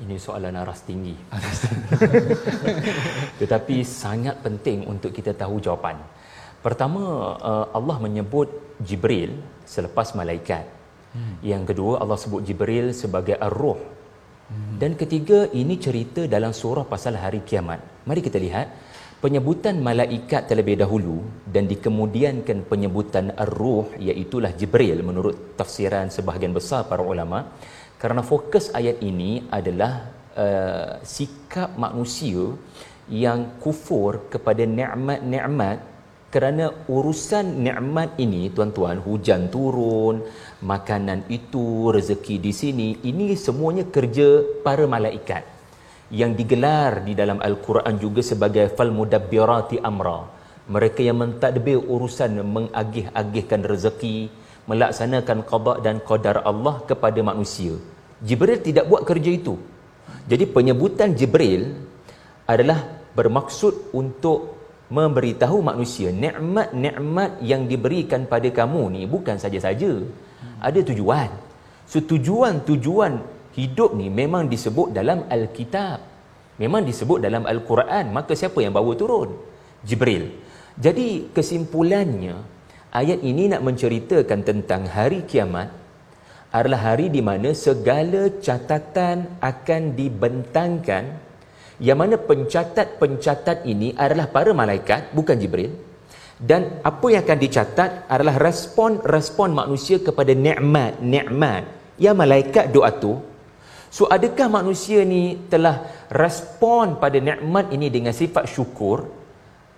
[0.00, 1.12] Ini soalan aras tinggi.
[3.40, 6.00] Tetapi sangat penting untuk kita tahu jawapan.
[6.62, 7.02] Pertama,
[7.36, 8.48] uh, Allah menyebut
[8.80, 10.64] Jibril selepas malaikat.
[11.12, 11.36] Hmm.
[11.44, 13.80] Yang kedua, Allah sebut Jibril sebagai ar-ruh.
[14.80, 17.80] Dan ketiga, ini cerita dalam surah pasal hari kiamat.
[18.08, 18.68] Mari kita lihat
[19.22, 21.22] penyebutan malaikat terlebih dahulu
[21.54, 27.38] dan dikemudiankan penyebutan ar-ruh iaitu Jibril menurut tafsiran sebahagian besar para ulama
[28.02, 32.50] kerana fokus ayat ini adalah uh, sikap manusia
[33.06, 35.78] yang kufur kepada nikmat-nikmat
[36.34, 40.26] kerana urusan nikmat ini tuan-tuan hujan turun
[40.66, 45.46] makanan itu rezeki di sini ini semuanya kerja para malaikat
[46.10, 50.28] yang digelar di dalam al-Quran juga sebagai fal mudabbirati amra.
[50.68, 57.74] Mereka yang mentadbir urusan mengagih-agihkan rezeki melaksanakan qada dan qadar Allah kepada manusia.
[58.22, 59.54] Jibril tidak buat kerja itu.
[60.30, 61.74] Jadi penyebutan Jibril
[62.46, 62.78] adalah
[63.18, 64.38] bermaksud untuk
[64.92, 69.92] memberitahu manusia nikmat-nikmat yang diberikan pada kamu ni bukan saja-saja.
[70.62, 71.30] Ada tujuan.
[71.90, 73.12] So tujuan-tujuan
[73.58, 75.98] hidup ni memang disebut dalam al-kitab.
[76.62, 78.14] Memang disebut dalam al-Quran.
[78.14, 79.34] Maka siapa yang bawa turun?
[79.82, 80.30] Jibril.
[80.78, 82.36] Jadi kesimpulannya
[82.92, 85.72] ayat ini nak menceritakan tentang hari kiamat
[86.52, 91.16] adalah hari di mana segala catatan akan dibentangkan
[91.80, 95.72] yang mana pencatat-pencatat ini adalah para malaikat bukan Jibril.
[96.42, 101.64] Dan apa yang akan dicatat adalah respon-respon manusia kepada nikmat nikmat
[101.96, 103.22] yang malaikat doa tu.
[103.94, 109.21] So adakah manusia ni telah respon pada nikmat ini dengan sifat syukur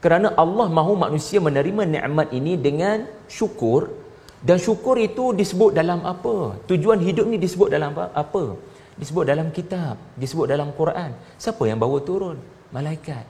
[0.05, 3.81] kerana Allah mahu manusia menerima nikmat ini dengan syukur
[4.49, 6.35] dan syukur itu disebut dalam apa
[6.71, 8.45] tujuan hidup ni disebut dalam apa,
[9.01, 11.11] disebut dalam kitab, disebut dalam Quran.
[11.45, 12.37] Siapa yang bawa turun?
[12.77, 13.25] Malaikat.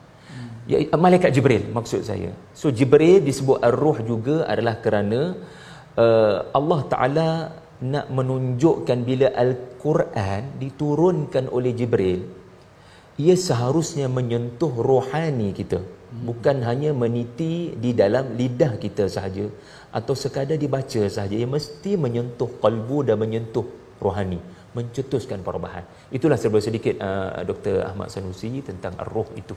[0.72, 2.30] Ya, malaikat Jibril maksud saya.
[2.60, 5.20] So Jibril disebut ar-ruh juga adalah kerana
[6.04, 7.28] uh, Allah Taala
[7.92, 12.20] nak menunjukkan bila al-Quran diturunkan oleh Jibril
[13.24, 15.78] ia seharusnya menyentuh rohani kita.
[16.22, 19.50] Bukan hanya meniti di dalam lidah kita sahaja
[19.90, 23.66] atau sekadar dibaca sahaja ia mesti menyentuh kalbu dan menyentuh
[23.98, 24.38] rohani
[24.74, 25.86] mencetuskan perubahan.
[26.10, 27.86] Itulah serba sedikit uh, Dr.
[27.86, 29.54] Ahmad Sanusi tentang roh itu.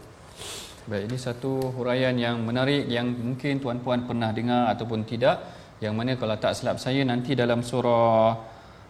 [0.88, 5.44] Baik, ini satu huraian yang menarik yang mungkin tuan-puan pernah dengar ataupun tidak.
[5.84, 8.34] Yang mana kalau tak silap saya nanti dalam surah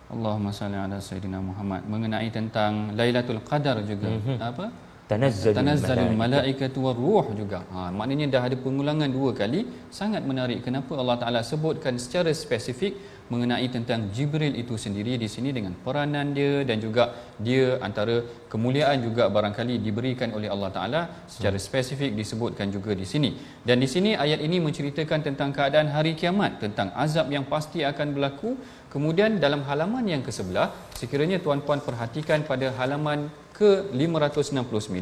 [0.08, 4.08] Allahumma salli ala Sayyidina Muhammad mengenai tentang Lailatul Qadar juga.
[4.08, 4.38] Mm-hmm.
[4.40, 4.66] Apa?
[5.08, 7.64] Tanazzalul malaikatu waruh juga.
[7.72, 9.64] Ha, maknanya dah ada pengulangan dua kali.
[9.88, 13.00] Sangat menarik kenapa Allah Taala sebutkan secara spesifik
[13.32, 18.20] mengenai tentang Jibril itu sendiri di sini dengan peranan dia dan juga dia antara
[18.52, 23.32] kemuliaan juga barangkali diberikan oleh Allah Taala secara spesifik disebutkan juga di sini.
[23.64, 28.12] Dan di sini ayat ini menceritakan tentang keadaan hari kiamat, tentang azab yang pasti akan
[28.12, 28.60] berlaku.
[28.92, 35.02] Kemudian dalam halaman yang ke-11, sekiranya tuan-puan perhatikan pada halaman ke-569,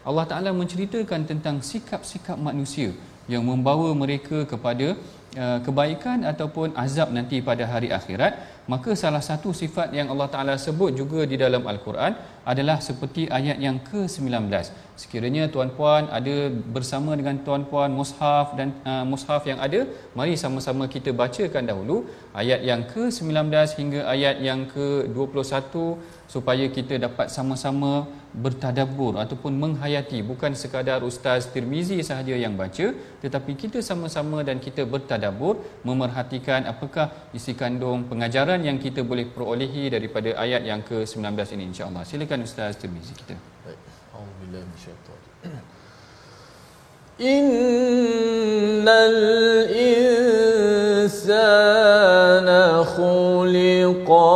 [0.00, 2.96] Allah Taala menceritakan tentang sikap-sikap manusia
[3.28, 4.96] yang membawa mereka kepada
[5.30, 10.54] Uh, kebaikan ataupun azab nanti pada hari akhirat maka salah satu sifat yang Allah Taala
[10.66, 12.12] sebut juga di dalam al-Quran
[12.52, 14.30] adalah seperti ayat yang ke-19
[15.02, 16.36] sekiranya tuan-puan ada
[16.76, 19.80] bersama dengan tuan-puan mushaf dan uh, mushaf yang ada
[20.18, 21.96] mari sama-sama kita bacakan dahulu
[22.42, 23.48] ayat yang ke-19
[23.80, 25.74] hingga ayat yang ke-21
[26.34, 27.92] supaya kita dapat sama-sama
[28.44, 30.18] bertadabbur ataupun menghayati.
[30.30, 32.86] Bukan sekadar ustaz Tirmizi sahaja yang baca
[33.24, 35.54] tetapi kita sama-sama dan kita bertadabbur
[35.88, 37.06] memerhatikan apakah
[37.38, 41.24] isi kandung pengajaran yang kita boleh perolehi daripada ayat yang ke-19
[41.56, 42.02] ini insya-Allah.
[42.06, 43.34] Silakan ustaz Tirmizi kita.
[43.64, 43.78] Baik.
[44.14, 45.64] Auzubillahi minasyaitanir
[47.34, 49.18] innal
[50.72, 51.40] insana
[52.96, 54.28] khuliqa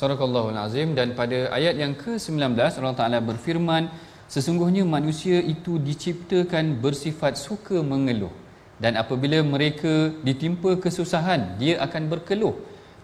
[0.00, 0.88] Sarakallahul Azim.
[0.98, 3.92] Dan pada ayat yang ke-19 Allah Taala berfirman
[4.34, 8.32] sesungguhnya manusia itu diciptakan bersifat suka mengeluh.
[8.82, 9.94] Dan apabila mereka
[10.26, 12.56] ditimpa kesusahan dia akan berkeluh.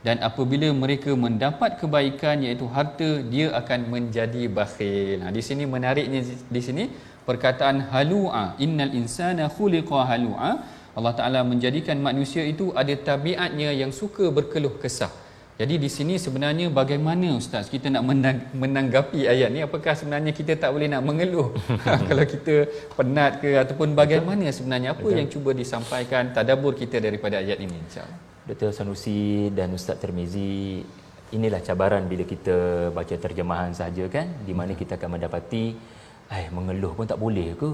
[0.07, 5.21] Dan apabila mereka mendapat kebaikan iaitu harta dia akan menjadi bakhil.
[5.21, 6.21] Nah di sini menariknya
[6.57, 6.85] di sini
[7.29, 8.45] perkataan halua.
[8.65, 10.51] Innal insana khuliqa halua.
[10.97, 15.26] Allah Taala menjadikan manusia itu ada tabiatnya yang suka berkeluh kesah.
[15.57, 20.53] Jadi di sini sebenarnya bagaimana ustaz kita nak menang, menanggapi ayat ni apakah sebenarnya kita
[20.63, 21.49] tak boleh nak mengeluh
[22.09, 25.17] kalau kita penat ke ataupun bagaimana sebenarnya apa Betul.
[25.17, 28.21] yang cuba disampaikan tadabbur kita daripada ayat ini insyaallah.
[28.47, 28.71] Dr.
[28.77, 30.85] Sanusi dan Ustaz Termizi
[31.33, 32.57] inilah cabaran bila kita
[32.93, 37.71] baca terjemahan saja kan di mana kita akan mendapati Eh, mengeluh pun tak boleh ke?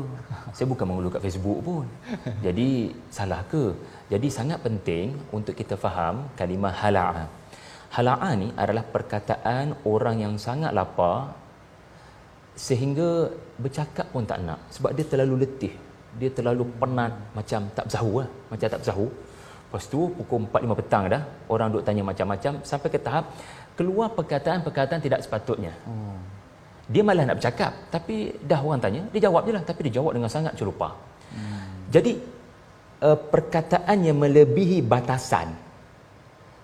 [0.56, 1.86] Saya bukan mengeluh kat Facebook pun.
[2.44, 3.72] Jadi, salah ke?
[4.12, 7.24] Jadi, sangat penting untuk kita faham kalimah hala'a.
[7.92, 11.37] Hala'a ni adalah perkataan orang yang sangat lapar
[12.66, 13.28] sehingga
[13.62, 14.61] bercakap pun tak nak.
[14.74, 15.74] Sebab dia terlalu letih.
[16.20, 18.28] Dia terlalu penat macam tak bersahu lah.
[18.52, 19.07] Macam tak bersahu.
[19.09, 21.22] Lepas tu, pukul 4-5 petang dah.
[21.52, 22.52] Orang duk tanya macam-macam.
[22.70, 23.24] Sampai ke tahap,
[23.76, 25.72] keluar perkataan-perkataan tidak sepatutnya.
[25.88, 26.33] Hmm
[26.92, 30.12] dia malah nak bercakap tapi dah orang tanya dia jawab je lah tapi dia jawab
[30.16, 30.88] dengan sangat celupa
[31.33, 31.88] hmm.
[31.94, 32.12] jadi
[33.07, 35.55] uh, perkataan yang melebihi batasan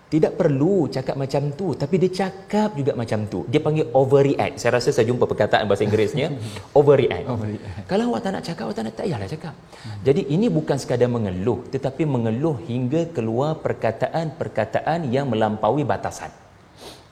[0.09, 3.45] tidak perlu cakap macam tu tapi dia cakap juga macam tu.
[3.53, 4.57] Dia panggil overreact.
[4.57, 6.33] Saya rasa saya jumpa perkataan bahasa Inggerisnya
[6.79, 7.27] overreact.
[7.29, 7.85] overreact.
[7.91, 9.55] Kalau awak tak nak cakap awak tak nak tak payahlah cakap.
[9.85, 9.99] Hmm.
[10.07, 16.33] jadi ini bukan sekadar mengeluh tetapi mengeluh hingga keluar perkataan-perkataan yang melampaui batasan.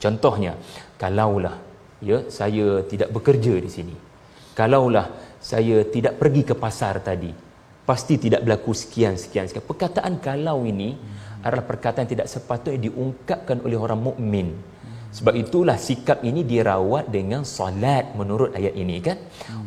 [0.01, 0.57] Contohnya
[0.97, 1.55] kalaulah
[2.01, 3.95] ya saya tidak bekerja di sini.
[4.57, 5.05] Kalaulah
[5.37, 7.45] saya tidak pergi ke pasar tadi
[7.87, 10.89] pasti tidak berlaku sekian sekian sekian perkataan kalau ini
[11.47, 14.49] adalah perkataan tidak sepatutnya diungkapkan oleh orang mukmin.
[15.17, 19.17] Sebab itulah sikap ini dirawat dengan solat menurut ayat ini kan?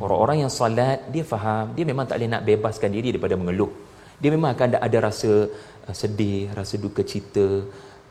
[0.04, 3.72] Orang-orang yang solat dia faham dia memang tak boleh nak bebaskan diri daripada mengeluh.
[4.20, 5.48] Dia memang akan ada rasa
[5.88, 7.64] uh, sedih rasa duka cita.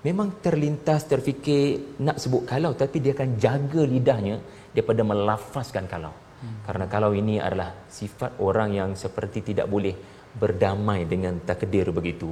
[0.08, 4.36] Memang terlintas terfikir nak sebut kalau tapi dia akan jaga lidahnya
[4.73, 6.15] daripada melafazkan kalau.
[6.65, 9.91] Karena kalau ini adalah sifat orang yang seperti tidak boleh
[10.41, 12.32] berdamai dengan takdir begitu.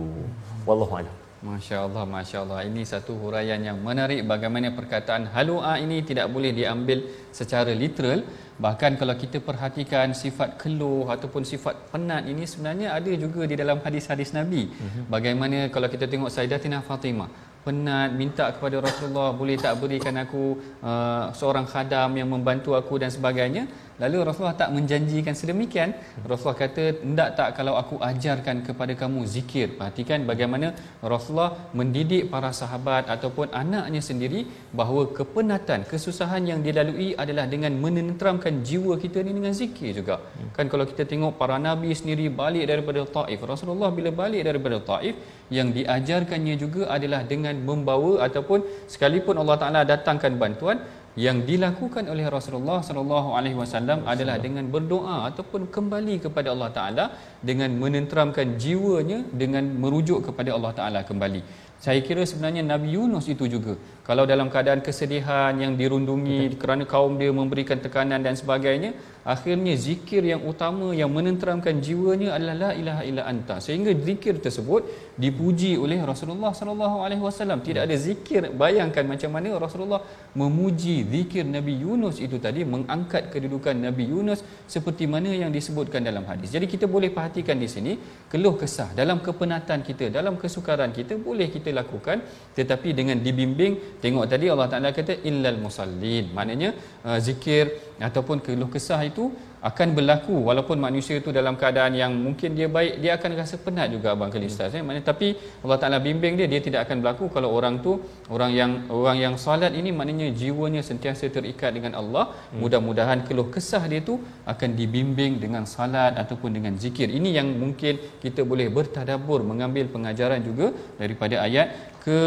[0.63, 2.59] Wallahu a'lam Masya Allah, Masya Allah.
[2.65, 8.25] Ini satu huraian yang menarik bagaimana perkataan halua ini tidak boleh diambil secara literal.
[8.57, 13.77] Bahkan kalau kita perhatikan sifat keluh ataupun sifat penat ini sebenarnya ada juga di dalam
[13.85, 14.65] hadis-hadis Nabi.
[14.65, 15.01] Mhm.
[15.13, 17.29] Bagaimana kalau kita tengok Sayyidatina Fatimah
[17.67, 20.55] penat minta kepada Rasulullah boleh tak berikan aku
[20.89, 23.67] uh, seorang khadam yang membantu aku dan sebagainya
[24.03, 25.89] lalu Rasulullah tak menjanjikan sedemikian.
[26.31, 29.67] Rasulullah kata hendak tak kalau aku ajarkan kepada kamu zikir?
[29.79, 30.67] Perhatikan bagaimana
[31.13, 34.41] Rasulullah mendidik para sahabat ataupun anaknya sendiri
[34.79, 40.17] bahawa kepenatan kesusahan yang dilalui adalah dengan menenteramkan jiwa kita ni dengan zikir juga.
[40.17, 40.49] Hmm.
[40.57, 45.15] kan kalau kita tengok para nabi sendiri balik daripada Taif Rasulullah bila balik daripada Taif
[45.57, 48.59] yang diajarkannya juga adalah dengan membawa ataupun
[48.93, 50.77] sekalipun Allah Taala datangkan bantuan
[51.25, 57.05] yang dilakukan oleh Rasulullah sallallahu alaihi wasallam adalah dengan berdoa ataupun kembali kepada Allah Taala
[57.49, 61.41] dengan menenteramkan jiwanya dengan merujuk kepada Allah Taala kembali.
[61.85, 63.73] Saya kira sebenarnya Nabi Yunus itu juga
[64.07, 66.59] kalau dalam keadaan kesedihan yang dirundungi Betul.
[66.63, 68.91] kerana kaum dia memberikan tekanan dan sebagainya
[69.33, 73.55] akhirnya zikir yang utama yang menenteramkan jiwanya adalah la ilaha illa anta.
[73.65, 74.87] Sehingga zikir tersebut
[75.23, 77.59] dipuji oleh Rasulullah sallallahu alaihi wasallam.
[77.67, 79.99] Tidak ada zikir bayangkan macam mana Rasulullah
[80.41, 84.39] memuji zikir Nabi Yunus itu tadi mengangkat kedudukan Nabi Yunus
[84.75, 86.55] seperti mana yang disebutkan dalam hadis.
[86.55, 87.99] Jadi kita boleh perhatikan di sini
[88.31, 92.23] keluh kesah dalam kepenatan kita dalam kesukaran kita boleh kita lakukan
[92.55, 96.25] tetapi dengan dibimbing tengok tadi Allah Taala kata illal musallin.
[96.37, 96.69] Maknanya
[97.07, 97.65] uh, zikir
[98.09, 99.25] ataupun keluh kesah itu
[99.69, 103.87] akan berlaku walaupun manusia itu dalam keadaan yang mungkin dia baik dia akan rasa penat
[103.93, 105.27] juga abang kali ustaz ya maknanya tapi
[105.63, 107.91] Allah Taala bimbing dia dia tidak akan berlaku kalau orang tu
[108.35, 112.25] orang yang orang yang solat ini maknanya jiwanya sentiasa terikat dengan Allah.
[112.37, 112.59] Hmm.
[112.61, 114.15] mudah-mudahan keluh kesah dia tu
[114.53, 117.07] akan dibimbing dengan salat ataupun dengan zikir.
[117.17, 120.69] Ini yang mungkin kita boleh bertadabbur mengambil pengajaran juga
[121.01, 121.67] daripada ayat
[122.05, 122.19] ke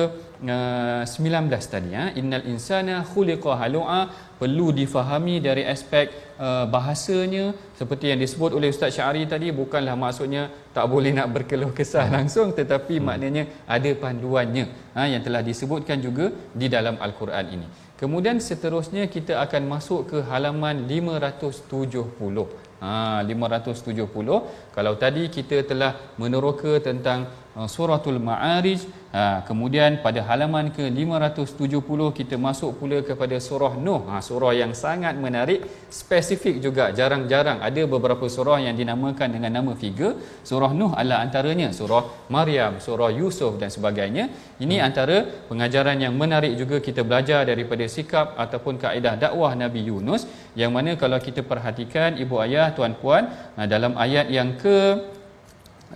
[0.45, 4.01] uh, 19 tadi ya innal insana khuliqa halu'a
[4.41, 6.09] perlu difahami dari aspek
[6.41, 11.73] uh, bahasanya seperti yang disebut oleh Ustaz Syari tadi bukanlah maksudnya tak boleh nak berkeluh
[11.79, 12.15] kesah hmm.
[12.17, 13.05] langsung tetapi hmm.
[13.09, 13.45] maknanya
[13.77, 14.65] ada panduannya
[14.97, 17.69] ha, yang telah disebutkan juga di dalam al-Quran ini.
[18.01, 22.49] Kemudian seterusnya kita akan masuk ke halaman 570.
[22.81, 27.29] Ha 570 kalau tadi kita telah meneroka tentang
[27.67, 34.07] suratul ma'arij Ha, kemudian pada halaman ke 570 kita masuk pula kepada surah Nuh.
[34.07, 39.75] Ha, surah yang sangat menarik, spesifik juga, jarang-jarang ada beberapa surah yang dinamakan dengan nama
[39.75, 40.15] figure.
[40.47, 44.31] Surah Nuh adalah antaranya surah Maryam, surah Yusuf dan sebagainya.
[44.63, 44.87] Ini hmm.
[44.87, 50.23] antara pengajaran yang menarik juga kita belajar daripada sikap ataupun kaedah dakwah Nabi Yunus
[50.55, 53.27] yang mana kalau kita perhatikan ibu ayah tuan puan
[53.59, 55.03] ha, dalam ayat yang ke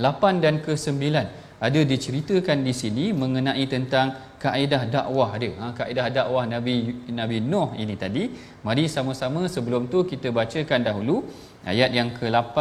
[0.03, 5.55] 8 dan ke 9 ada diceritakan di sini mengenai tentang kaedah dakwah dia.
[5.61, 6.75] Ha, kaedah dakwah Nabi
[7.21, 8.29] Nabi Nuh ini tadi.
[8.67, 11.17] Mari sama-sama sebelum tu kita bacakan dahulu
[11.65, 12.57] ayat yang ke-8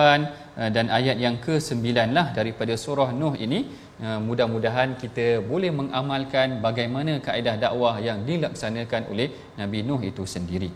[0.60, 1.84] uh, dan ayat yang ke-9
[2.18, 3.68] lah daripada surah Nuh ini.
[4.04, 9.30] Uh, mudah-mudahan kita boleh mengamalkan bagaimana kaedah dakwah yang dilaksanakan oleh
[9.60, 10.72] Nabi Nuh itu sendiri.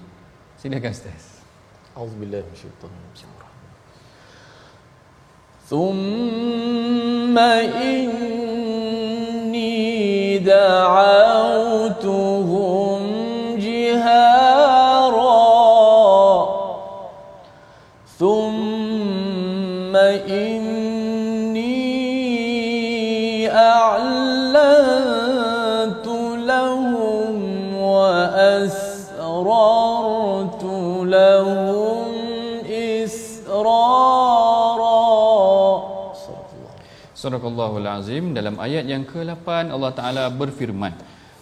[0.60, 1.24] Silakan Ustaz.
[1.98, 3.37] Auzubillahi minasyaitanir
[5.70, 7.38] ثم
[7.78, 8.38] إني
[10.40, 12.27] دعوتهم
[37.18, 40.94] Surahul Azim dalam ayat yang ke-8 Allah Taala berfirman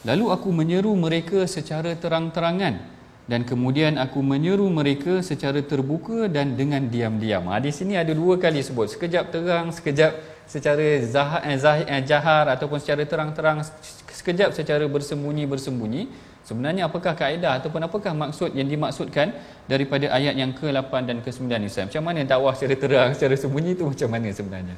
[0.07, 2.79] Lalu aku menyeru mereka secara terang-terangan
[3.27, 7.49] dan kemudian aku menyeru mereka secara terbuka dan dengan diam-diam.
[7.51, 8.87] Ha, di sini ada dua kali sebut.
[8.93, 10.13] Sekejap terang, sekejap
[10.45, 13.65] secara zahar, eh, zahir, eh, jahar ataupun secara terang-terang,
[14.13, 16.07] sekejap secara bersembunyi-bersembunyi.
[16.45, 19.33] Sebenarnya apakah kaedah ataupun apakah maksud yang dimaksudkan
[19.65, 21.67] daripada ayat yang ke-8 dan ke-9 ni?
[21.67, 24.77] Macam mana dakwah secara terang, secara sembunyi itu macam mana sebenarnya?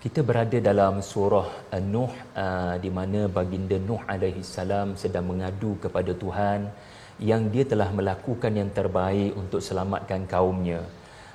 [0.00, 6.16] Kita berada dalam surah Nuh uh, di mana baginda Nuh alaihi salam sedang mengadu kepada
[6.22, 6.72] Tuhan
[7.30, 10.80] yang dia telah melakukan yang terbaik untuk selamatkan kaumnya.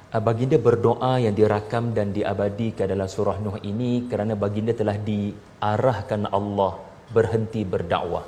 [0.09, 6.25] Uh, baginda berdoa yang dirakam dan diabadikan dalam surah Nuh ini kerana baginda telah diarahkan
[6.33, 6.73] Allah
[7.13, 8.25] berhenti berdakwah.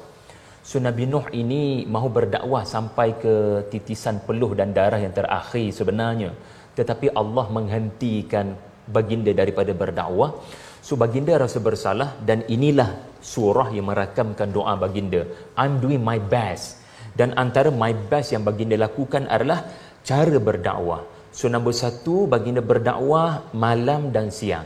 [0.62, 3.36] So Nabi Nuh ini mahu berdakwah sampai ke
[3.74, 6.30] titisan peluh dan darah yang terakhir sebenarnya.
[6.78, 10.40] Tetapi Allah menghentikan baginda daripada berdakwah.
[10.82, 15.28] So baginda rasa bersalah dan inilah surah yang merakamkan doa baginda.
[15.60, 16.80] I'm doing my best.
[17.18, 19.66] Dan antara my best yang baginda lakukan adalah
[20.06, 21.04] cara berdakwah.
[21.34, 24.66] So nombor satu, baginda berdakwah malam dan siang.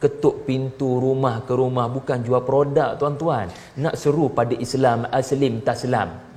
[0.00, 3.52] Ketuk pintu rumah ke rumah bukan jual produk tuan-tuan.
[3.76, 6.29] Nak seru pada Islam aslim taslam.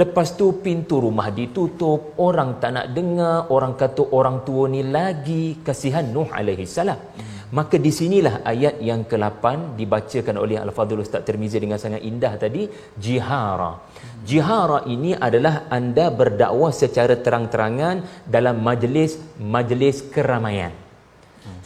[0.00, 5.44] Lepas tu pintu rumah ditutup, orang tak nak dengar, orang kata orang tua ni lagi
[5.66, 7.00] kasihan Nuh alaihi salam.
[7.58, 9.44] Maka di sinilah ayat yang ke-8
[9.78, 12.62] dibacakan oleh Al-Fadhil Ustaz Tirmizi dengan sangat indah tadi,
[13.04, 13.72] jihara.
[14.30, 17.96] Jihara ini adalah anda berdakwah secara terang-terangan
[18.34, 20.74] dalam majlis-majlis keramaian.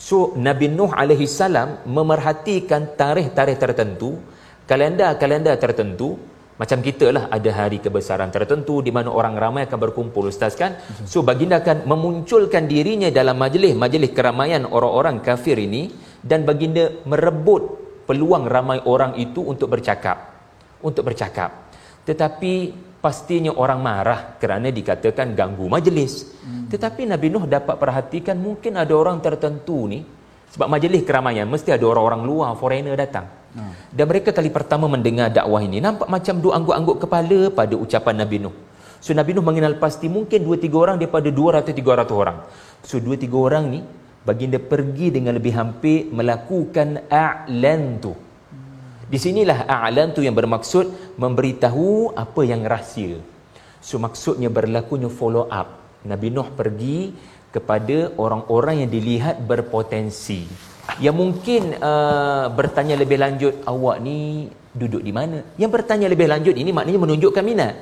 [0.09, 0.19] So
[0.49, 4.11] Nabi Nuh alaihi salam memerhatikan tarikh-tarikh tertentu,
[4.71, 6.32] kalender-kalender tertentu
[6.63, 10.79] macam kita lah ada hari kebesaran tertentu di mana orang ramai akan berkumpul ustaz kan?
[11.03, 15.91] So baginda akan memunculkan dirinya dalam majlis majlis keramaian orang-orang kafir ini
[16.23, 17.63] dan baginda merebut
[18.07, 20.19] peluang ramai orang itu untuk bercakap
[20.87, 21.75] untuk bercakap.
[22.07, 22.55] Tetapi
[23.03, 26.39] pastinya orang marah kerana dikatakan ganggu majlis.
[26.43, 26.67] Hmm.
[26.71, 30.03] tetapi Nabi Nuh dapat perhatikan mungkin ada orang tertentu ni
[30.55, 33.73] sebab majlis keramaian mesti ada orang-orang luar foreigner datang Hmm.
[33.93, 38.37] Dan mereka kali pertama mendengar dakwah ini nampak macam dua angguk-angguk kepala pada ucapan Nabi
[38.45, 38.55] Nuh.
[39.05, 42.39] So Nabi Nuh mengenal pasti mungkin dua tiga orang daripada 200 300 orang.
[42.89, 43.81] So dua tiga orang ni
[44.25, 48.13] baginda pergi dengan lebih hampir melakukan a'lan tu.
[49.13, 53.21] Di sinilah a'lan tu yang bermaksud memberitahu apa yang rahsia.
[53.85, 55.69] So maksudnya berlakunya follow up.
[56.09, 57.13] Nabi Nuh pergi
[57.53, 65.13] kepada orang-orang yang dilihat berpotensi yang mungkin uh, bertanya lebih lanjut awak ni duduk di
[65.15, 65.39] mana?
[65.55, 67.75] Yang bertanya lebih lanjut ini maknanya menunjukkan minat.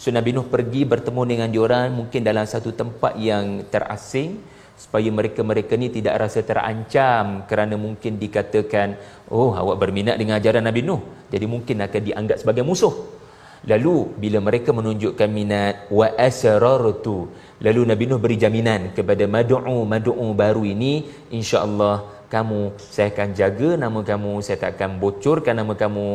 [0.00, 4.40] So Nabi Nuh pergi bertemu dengan diorang mungkin dalam satu tempat yang terasing
[4.80, 8.96] supaya mereka-mereka ni tidak rasa terancam kerana mungkin dikatakan
[9.28, 11.04] oh awak berminat dengan ajaran Nabi Nuh.
[11.28, 13.20] Jadi mungkin akan dianggap sebagai musuh.
[13.68, 17.28] Lalu bila mereka menunjukkan minat wa asrartu
[17.60, 23.70] lalu Nabi Nuh beri jaminan kepada mad'u mad'u baru ini insya-Allah kamu saya akan jaga
[23.84, 26.06] nama kamu saya tak akan bocorkan nama kamu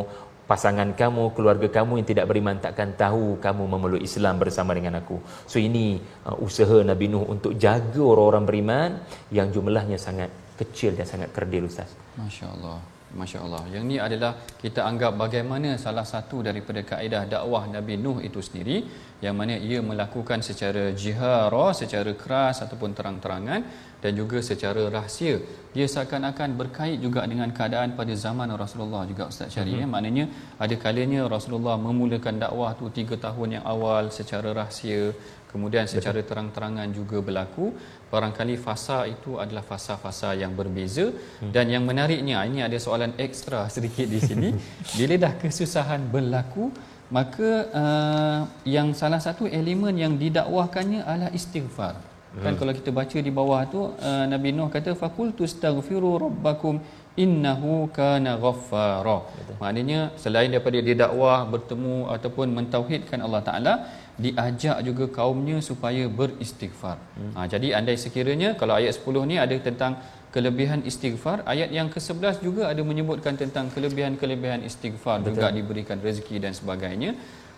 [0.49, 5.17] pasangan kamu keluarga kamu yang tidak beriman takkan tahu kamu memeluk Islam bersama dengan aku.
[5.51, 5.99] So ini
[6.29, 8.89] uh, usaha Nabi Nuh untuk jaga orang-orang beriman
[9.37, 11.91] yang jumlahnya sangat kecil dan sangat kerdil ustaz.
[12.15, 13.63] masya-Allah Masya Allah.
[13.73, 14.31] Yang ni adalah
[14.63, 18.77] kita anggap bagaimana salah satu daripada kaedah dakwah Nabi Nuh itu sendiri
[19.25, 23.61] yang mana ia melakukan secara jihara, secara keras ataupun terang-terangan
[24.03, 25.35] dan juga secara rahsia.
[25.75, 29.73] Dia seakan-akan berkait juga dengan keadaan pada zaman Rasulullah juga Ustaz Syari.
[29.73, 29.83] Uh-huh.
[29.83, 29.87] Ya.
[29.93, 30.25] Maknanya
[30.63, 35.01] ada kalanya Rasulullah memulakan dakwah tu tiga tahun yang awal secara rahsia
[35.55, 37.65] kemudian secara terang-terangan juga berlaku
[38.15, 41.07] barangkali fasa itu adalah fasa-fasa yang berbeza.
[41.11, 41.51] Hmm.
[41.55, 44.49] dan yang menariknya ini ada soalan ekstra sedikit di sini.
[44.97, 46.65] Bila dah kesusahan berlaku
[47.17, 47.49] maka
[47.81, 48.39] uh,
[48.75, 51.95] yang salah satu elemen yang didakwahkannya adalah istighfar.
[52.43, 52.59] Kan hmm.
[52.59, 56.75] kalau kita baca di bawah tu uh, Nabi Nuh kata faqultu astaghfiru rabbakum
[57.23, 59.17] innahu kana ghaffara.
[59.61, 63.73] Maknanya selain daripada dia dakwah bertemu ataupun mentauhidkan Allah Taala
[64.15, 66.97] diajak juga kaumnya supaya beristighfar.
[67.19, 67.31] Hmm.
[67.35, 69.99] Ha, jadi andai sekiranya kalau ayat 10 ni ada tentang
[70.35, 75.39] kelebihan istighfar, ayat yang ke-11 juga ada menyebutkan tentang kelebihan-kelebihan istighfar Betul.
[75.39, 77.11] juga diberikan rezeki dan sebagainya.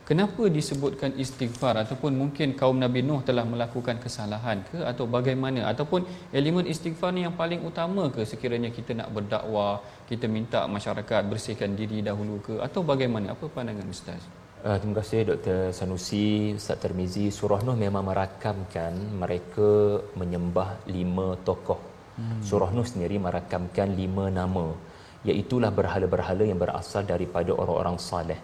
[0.07, 6.07] Kenapa disebutkan istighfar ataupun mungkin kaum Nabi Nuh telah melakukan kesalahan ke atau bagaimana ataupun
[6.31, 11.75] elemen istighfar ni yang paling utama ke sekiranya kita nak berdakwah, kita minta masyarakat bersihkan
[11.75, 13.35] diri dahulu ke atau bagaimana?
[13.35, 14.23] Apa pandangan ustaz?
[14.57, 15.69] Uh, terima kasih Dr.
[15.69, 17.29] Sanusi, Ustaz Termizi.
[17.29, 21.77] Surah Nuh memang merakamkan mereka menyembah lima tokoh.
[22.17, 22.41] Hmm.
[22.41, 24.73] Surah Nuh sendiri merakamkan lima nama.
[25.21, 28.39] Iaitulah berhala-berhala yang berasal daripada orang-orang saleh.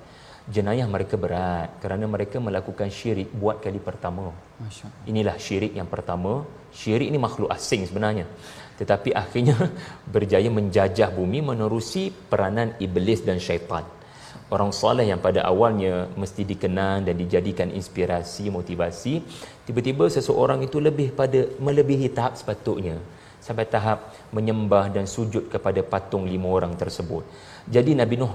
[0.55, 4.29] Jenayah mereka berat kerana mereka melakukan syirik buat kali pertama.
[5.09, 6.45] Inilah syirik yang pertama.
[6.69, 8.29] Syirik ini makhluk asing sebenarnya.
[8.77, 9.57] Tetapi akhirnya
[10.13, 14.02] berjaya menjajah bumi menerusi peranan iblis dan syaitan
[14.53, 19.13] orang soleh yang pada awalnya mesti dikenang dan dijadikan inspirasi motivasi
[19.67, 22.97] tiba-tiba seseorang itu lebih pada melebihi tahap sepatutnya
[23.45, 23.99] sampai tahap
[24.37, 27.23] menyembah dan sujud kepada patung lima orang tersebut.
[27.75, 28.33] Jadi Nabi Nuh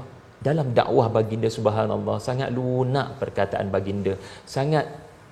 [0.48, 4.14] dalam dakwah baginda subhanallah sangat lunak perkataan baginda
[4.56, 4.84] sangat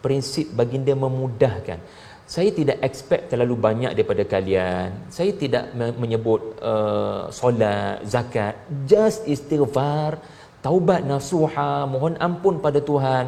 [0.05, 1.80] prinsip baginda memudahkan.
[2.34, 4.89] Saya tidak expect terlalu banyak daripada kalian.
[5.16, 5.70] Saya tidak
[6.03, 8.55] menyebut uh, solat zakat
[8.91, 10.18] just istighfar
[10.64, 13.26] taubat nasuha mohon ampun pada Tuhan.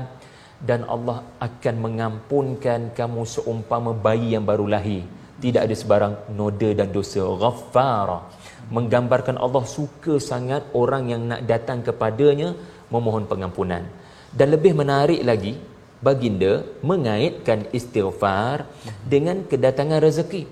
[0.59, 5.07] Dan Allah akan mengampunkan kamu seumpama bayi yang baru lahir.
[5.39, 7.23] Tidak ada sebarang noda dan dosa.
[7.23, 8.27] Ghaffara.
[8.75, 12.59] Menggambarkan Allah suka sangat orang yang nak datang kepadanya
[12.91, 13.87] memohon pengampunan.
[14.35, 15.55] Dan lebih menarik lagi
[16.03, 18.67] baginda mengaitkan istighfar
[19.07, 20.43] dengan kedatangan rezeki.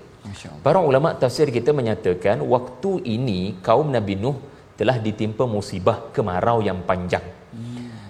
[0.65, 4.35] Para ulama tafsir kita menyatakan waktu ini kaum Nabi Nuh
[4.77, 7.25] telah ditimpa musibah kemarau yang panjang.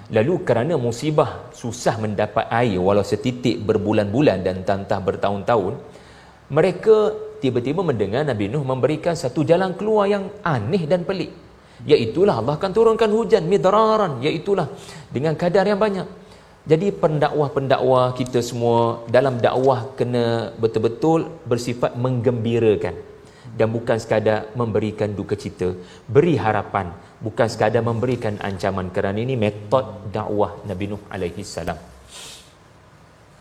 [0.08, 5.74] Lalu kerana musibah susah mendapat air walau setitik berbulan-bulan dan tantah bertahun-tahun,
[6.48, 7.12] mereka
[7.44, 11.32] tiba-tiba mendengar Nabi Nuh memberikan satu jalan keluar yang aneh dan pelik.
[11.84, 14.68] Iaitulah Allah akan turunkan hujan midraran, iaitulah
[15.12, 16.08] dengan kadar yang banyak.
[16.68, 23.07] Jadi pendakwah-pendakwah kita semua dalam dakwah kena betul-betul bersifat menggembirakan
[23.60, 25.70] dan bukan sekadar memberikan duka cita
[26.16, 26.90] beri harapan
[27.26, 29.86] bukan sekadar memberikan ancaman kerana ini metod
[30.18, 31.80] dakwah Nabi Nuh alaihi salam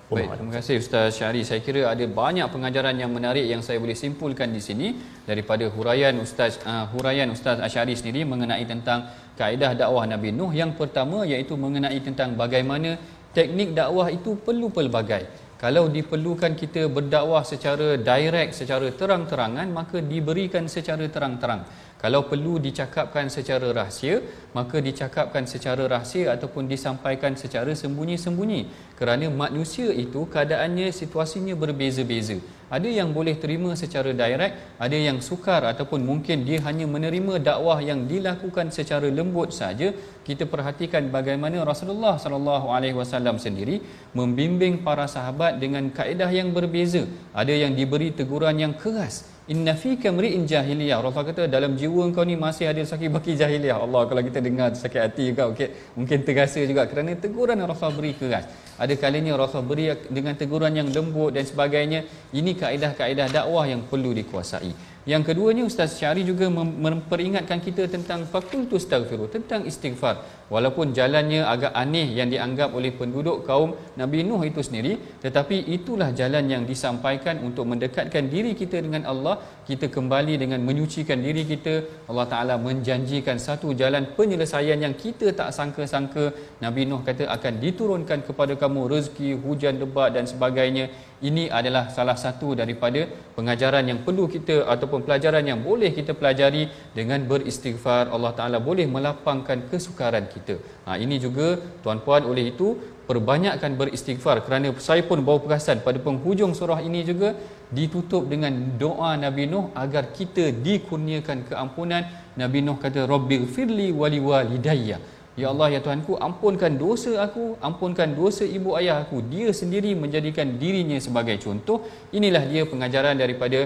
[0.07, 1.43] Baik, terima kasih Ustaz Syari.
[1.43, 4.95] Saya kira ada banyak pengajaran yang menarik yang saya boleh simpulkan di sini
[5.27, 10.55] daripada huraian Ustaz uh, huraian Ustaz Asyari sendiri mengenai tentang kaedah dakwah Nabi Nuh.
[10.55, 12.95] Yang pertama iaitu mengenai tentang bagaimana
[13.35, 15.27] teknik dakwah itu perlu pelbagai.
[15.57, 21.65] Kalau diperlukan kita berdakwah secara direct, secara terang-terangan, maka diberikan secara terang-terang.
[21.97, 24.21] Kalau perlu dicakapkan secara rahsia,
[24.53, 28.69] maka dicakapkan secara rahsia ataupun disampaikan secara sembunyi-sembunyi.
[29.01, 32.37] Kerana manusia itu keadaannya, situasinya berbeza-beza.
[32.67, 37.79] Ada yang boleh terima secara direct, ada yang sukar ataupun mungkin dia hanya menerima dakwah
[37.79, 39.95] yang dilakukan secara lembut saja.
[40.27, 43.79] Kita perhatikan bagaimana Rasulullah sallallahu alaihi wasallam sendiri
[44.19, 47.07] membimbing para sahabat dengan kaedah yang berbeza.
[47.31, 50.99] Ada yang diberi teguran yang keras, Inna fika mri'in jahiliyah.
[50.99, 53.79] Rasulullah kata dalam jiwa kau ni masih ada sakit baki jahiliyah.
[53.79, 55.71] Allah kalau kita dengar sakit hati juga okay.
[55.95, 58.43] mungkin terasa juga kerana teguran Rasulullah beri keras.
[58.77, 62.05] Ada kalinya Rasulullah beri dengan teguran yang lembut dan sebagainya.
[62.33, 64.96] Ini kaedah-kaedah dakwah yang perlu dikuasai.
[65.07, 70.19] Yang keduanya Ustaz Syari juga memperingatkan kita tentang fakultus astaghfiru, tentang istighfar.
[70.51, 76.11] Walaupun jalannya agak aneh yang dianggap oleh penduduk kaum Nabi Nuh itu sendiri, tetapi itulah
[76.11, 79.39] jalan yang disampaikan untuk mendekatkan diri kita dengan Allah,
[79.71, 81.75] kita kembali dengan menyucikan diri kita.
[82.11, 86.35] Allah Taala menjanjikan satu jalan penyelesaian yang kita tak sangka-sangka.
[86.67, 90.91] Nabi Nuh kata akan diturunkan kepada kamu rezeki, hujan lebat dan sebagainya
[91.29, 96.69] ini adalah salah satu daripada pengajaran yang perlu kita ataupun pelajaran yang boleh kita pelajari
[96.99, 100.61] dengan beristighfar Allah Taala boleh melapangkan kesukaran kita.
[100.85, 102.77] Ha ini juga tuan-puan oleh itu
[103.09, 107.33] perbanyakkan beristighfar kerana saya pun bawa perasan pada penghujung surah ini juga
[107.73, 108.53] ditutup dengan
[108.83, 112.05] doa Nabi Nuh agar kita dikurniakan keampunan.
[112.37, 114.99] Nabi Nuh kata rabbighfirli wali walidayya
[115.41, 119.21] Ya Allah ya Tuhanku ampunkan dosa aku, ampunkan dosa ibu ayah aku.
[119.33, 121.79] Dia sendiri menjadikan dirinya sebagai contoh.
[122.19, 123.59] Inilah dia pengajaran daripada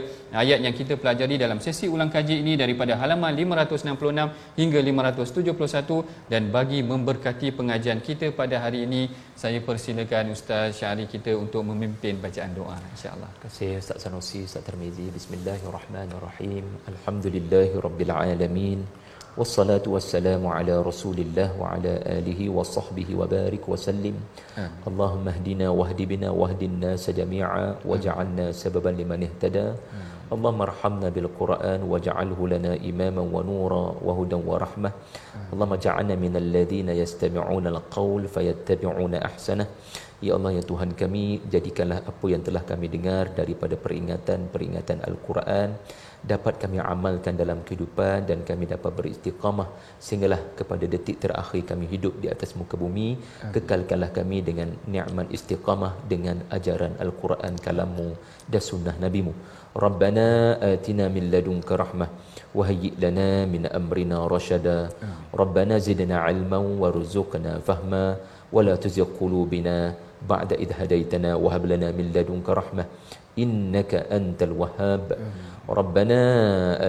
[0.43, 6.51] ayat yang kita pelajari dalam sesi ulang kaji ini daripada halaman 566 hingga 571 dan
[6.57, 9.03] bagi memberkati pengajian kita pada hari ini
[9.43, 13.31] saya persilakan Ustaz Syari kita untuk memimpin bacaan doa insya-Allah.
[13.39, 15.07] Terima kasih Ustaz Sanusi, Ustaz Termizi.
[15.19, 16.67] Bismillahirrahmanirrahim.
[16.93, 18.13] Alhamdulillahirabbil
[19.38, 24.16] والصلاة والسلام على رسول الله وعلى آله وصحبه وبارك وسلم
[24.58, 24.88] آه.
[24.88, 29.76] اللهم اهدنا واهد بنا واهد الناس جميعا واجعلنا سببا لمن اهتدى آه.
[30.32, 35.54] اللهم ارحمنا بالقرآن واجعله لنا إماما ونورا وهدى ورحمة آه.
[35.54, 39.68] اللهم اجعلنا من الذين يستمعون القول فيتبعون أحسنه
[40.24, 45.70] Ya Allah ya Tuhan kami jadikanlah apa yang telah kami dengar daripada peringatan-peringatan Al-Quran
[46.21, 49.69] dapat kami amalkan dalam kehidupan dan kami dapat beristiqamah
[50.05, 53.17] sehinggalah kepada detik terakhir kami hidup di atas muka bumi
[53.55, 58.11] kekalkanlah kami dengan nikmat istiqamah dengan ajaran al-Quran kalammu
[58.53, 59.33] dan sunnah nabimu.
[59.85, 62.11] Rabbana atina min ladunka rahmah
[62.59, 64.79] wa hayyi lana min amrina rashada.
[65.41, 68.05] Rabbana zidna ilman warzuqna fahma
[68.55, 69.95] wa la tuzigh qulubina
[70.31, 72.87] ba'da idh hadaytana wa hab lana min ladunka rahmah
[73.43, 75.15] innaka antal wahhab
[75.69, 76.21] ربنا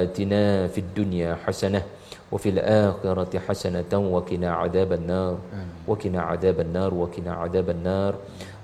[0.04, 1.82] آتنا في الدنيا حسنة
[2.32, 5.36] وفي الآخرة حسنة وقنا عذاب النار.
[5.88, 8.14] وقنا عذاب النار وقنا عذاب النار.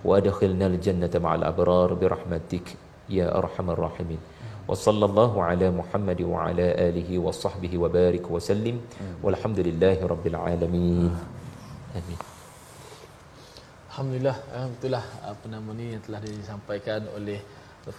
[0.05, 2.67] وأدخلنا الجنة مع الأبرار برحمتك
[3.09, 4.21] يا أرحم الراحمين.
[4.67, 8.75] وصلى الله على محمد وعلى آله وصحبه وبارك وسلم.
[9.23, 11.11] والحمد لله رب العالمين.
[11.95, 12.19] آمين.
[13.97, 14.37] Alhamdulillah,
[14.77, 17.41] betul lah apa nama ni yang telah disampaikan oleh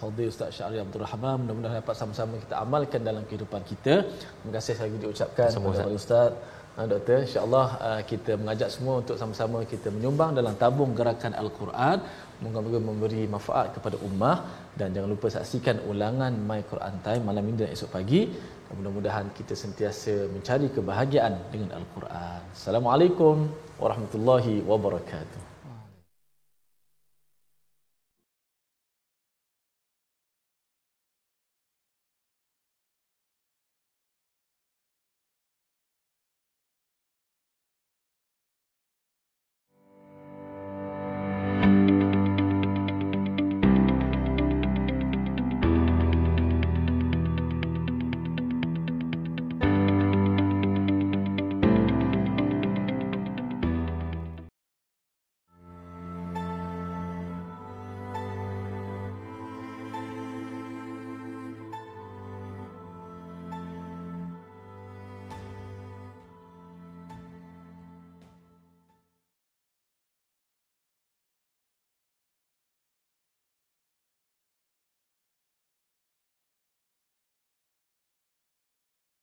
[0.00, 3.94] Fadil Ustaz Syahri Abdul Rahman mudah-mudahan dapat sama-sama kita amalkan dalam kehidupan kita.
[4.04, 6.30] Terima kasih sekali lagi diucapkan kepada Ustaz.
[6.78, 11.98] Ha, doktor, insya-Allah uh, kita mengajak semua untuk sama-sama kita menyumbang dalam tabung gerakan Al-Quran.
[12.44, 14.36] Moga-moga memberi manfaat kepada ummah
[14.78, 18.30] dan jangan lupa saksikan ulangan My Quran Time malam ini dan esok pagi.
[18.78, 22.40] Mudah-mudahan kita sentiasa mencari kebahagiaan dengan Al-Quran.
[22.54, 23.50] Assalamualaikum
[23.82, 25.47] warahmatullahi wabarakatuh.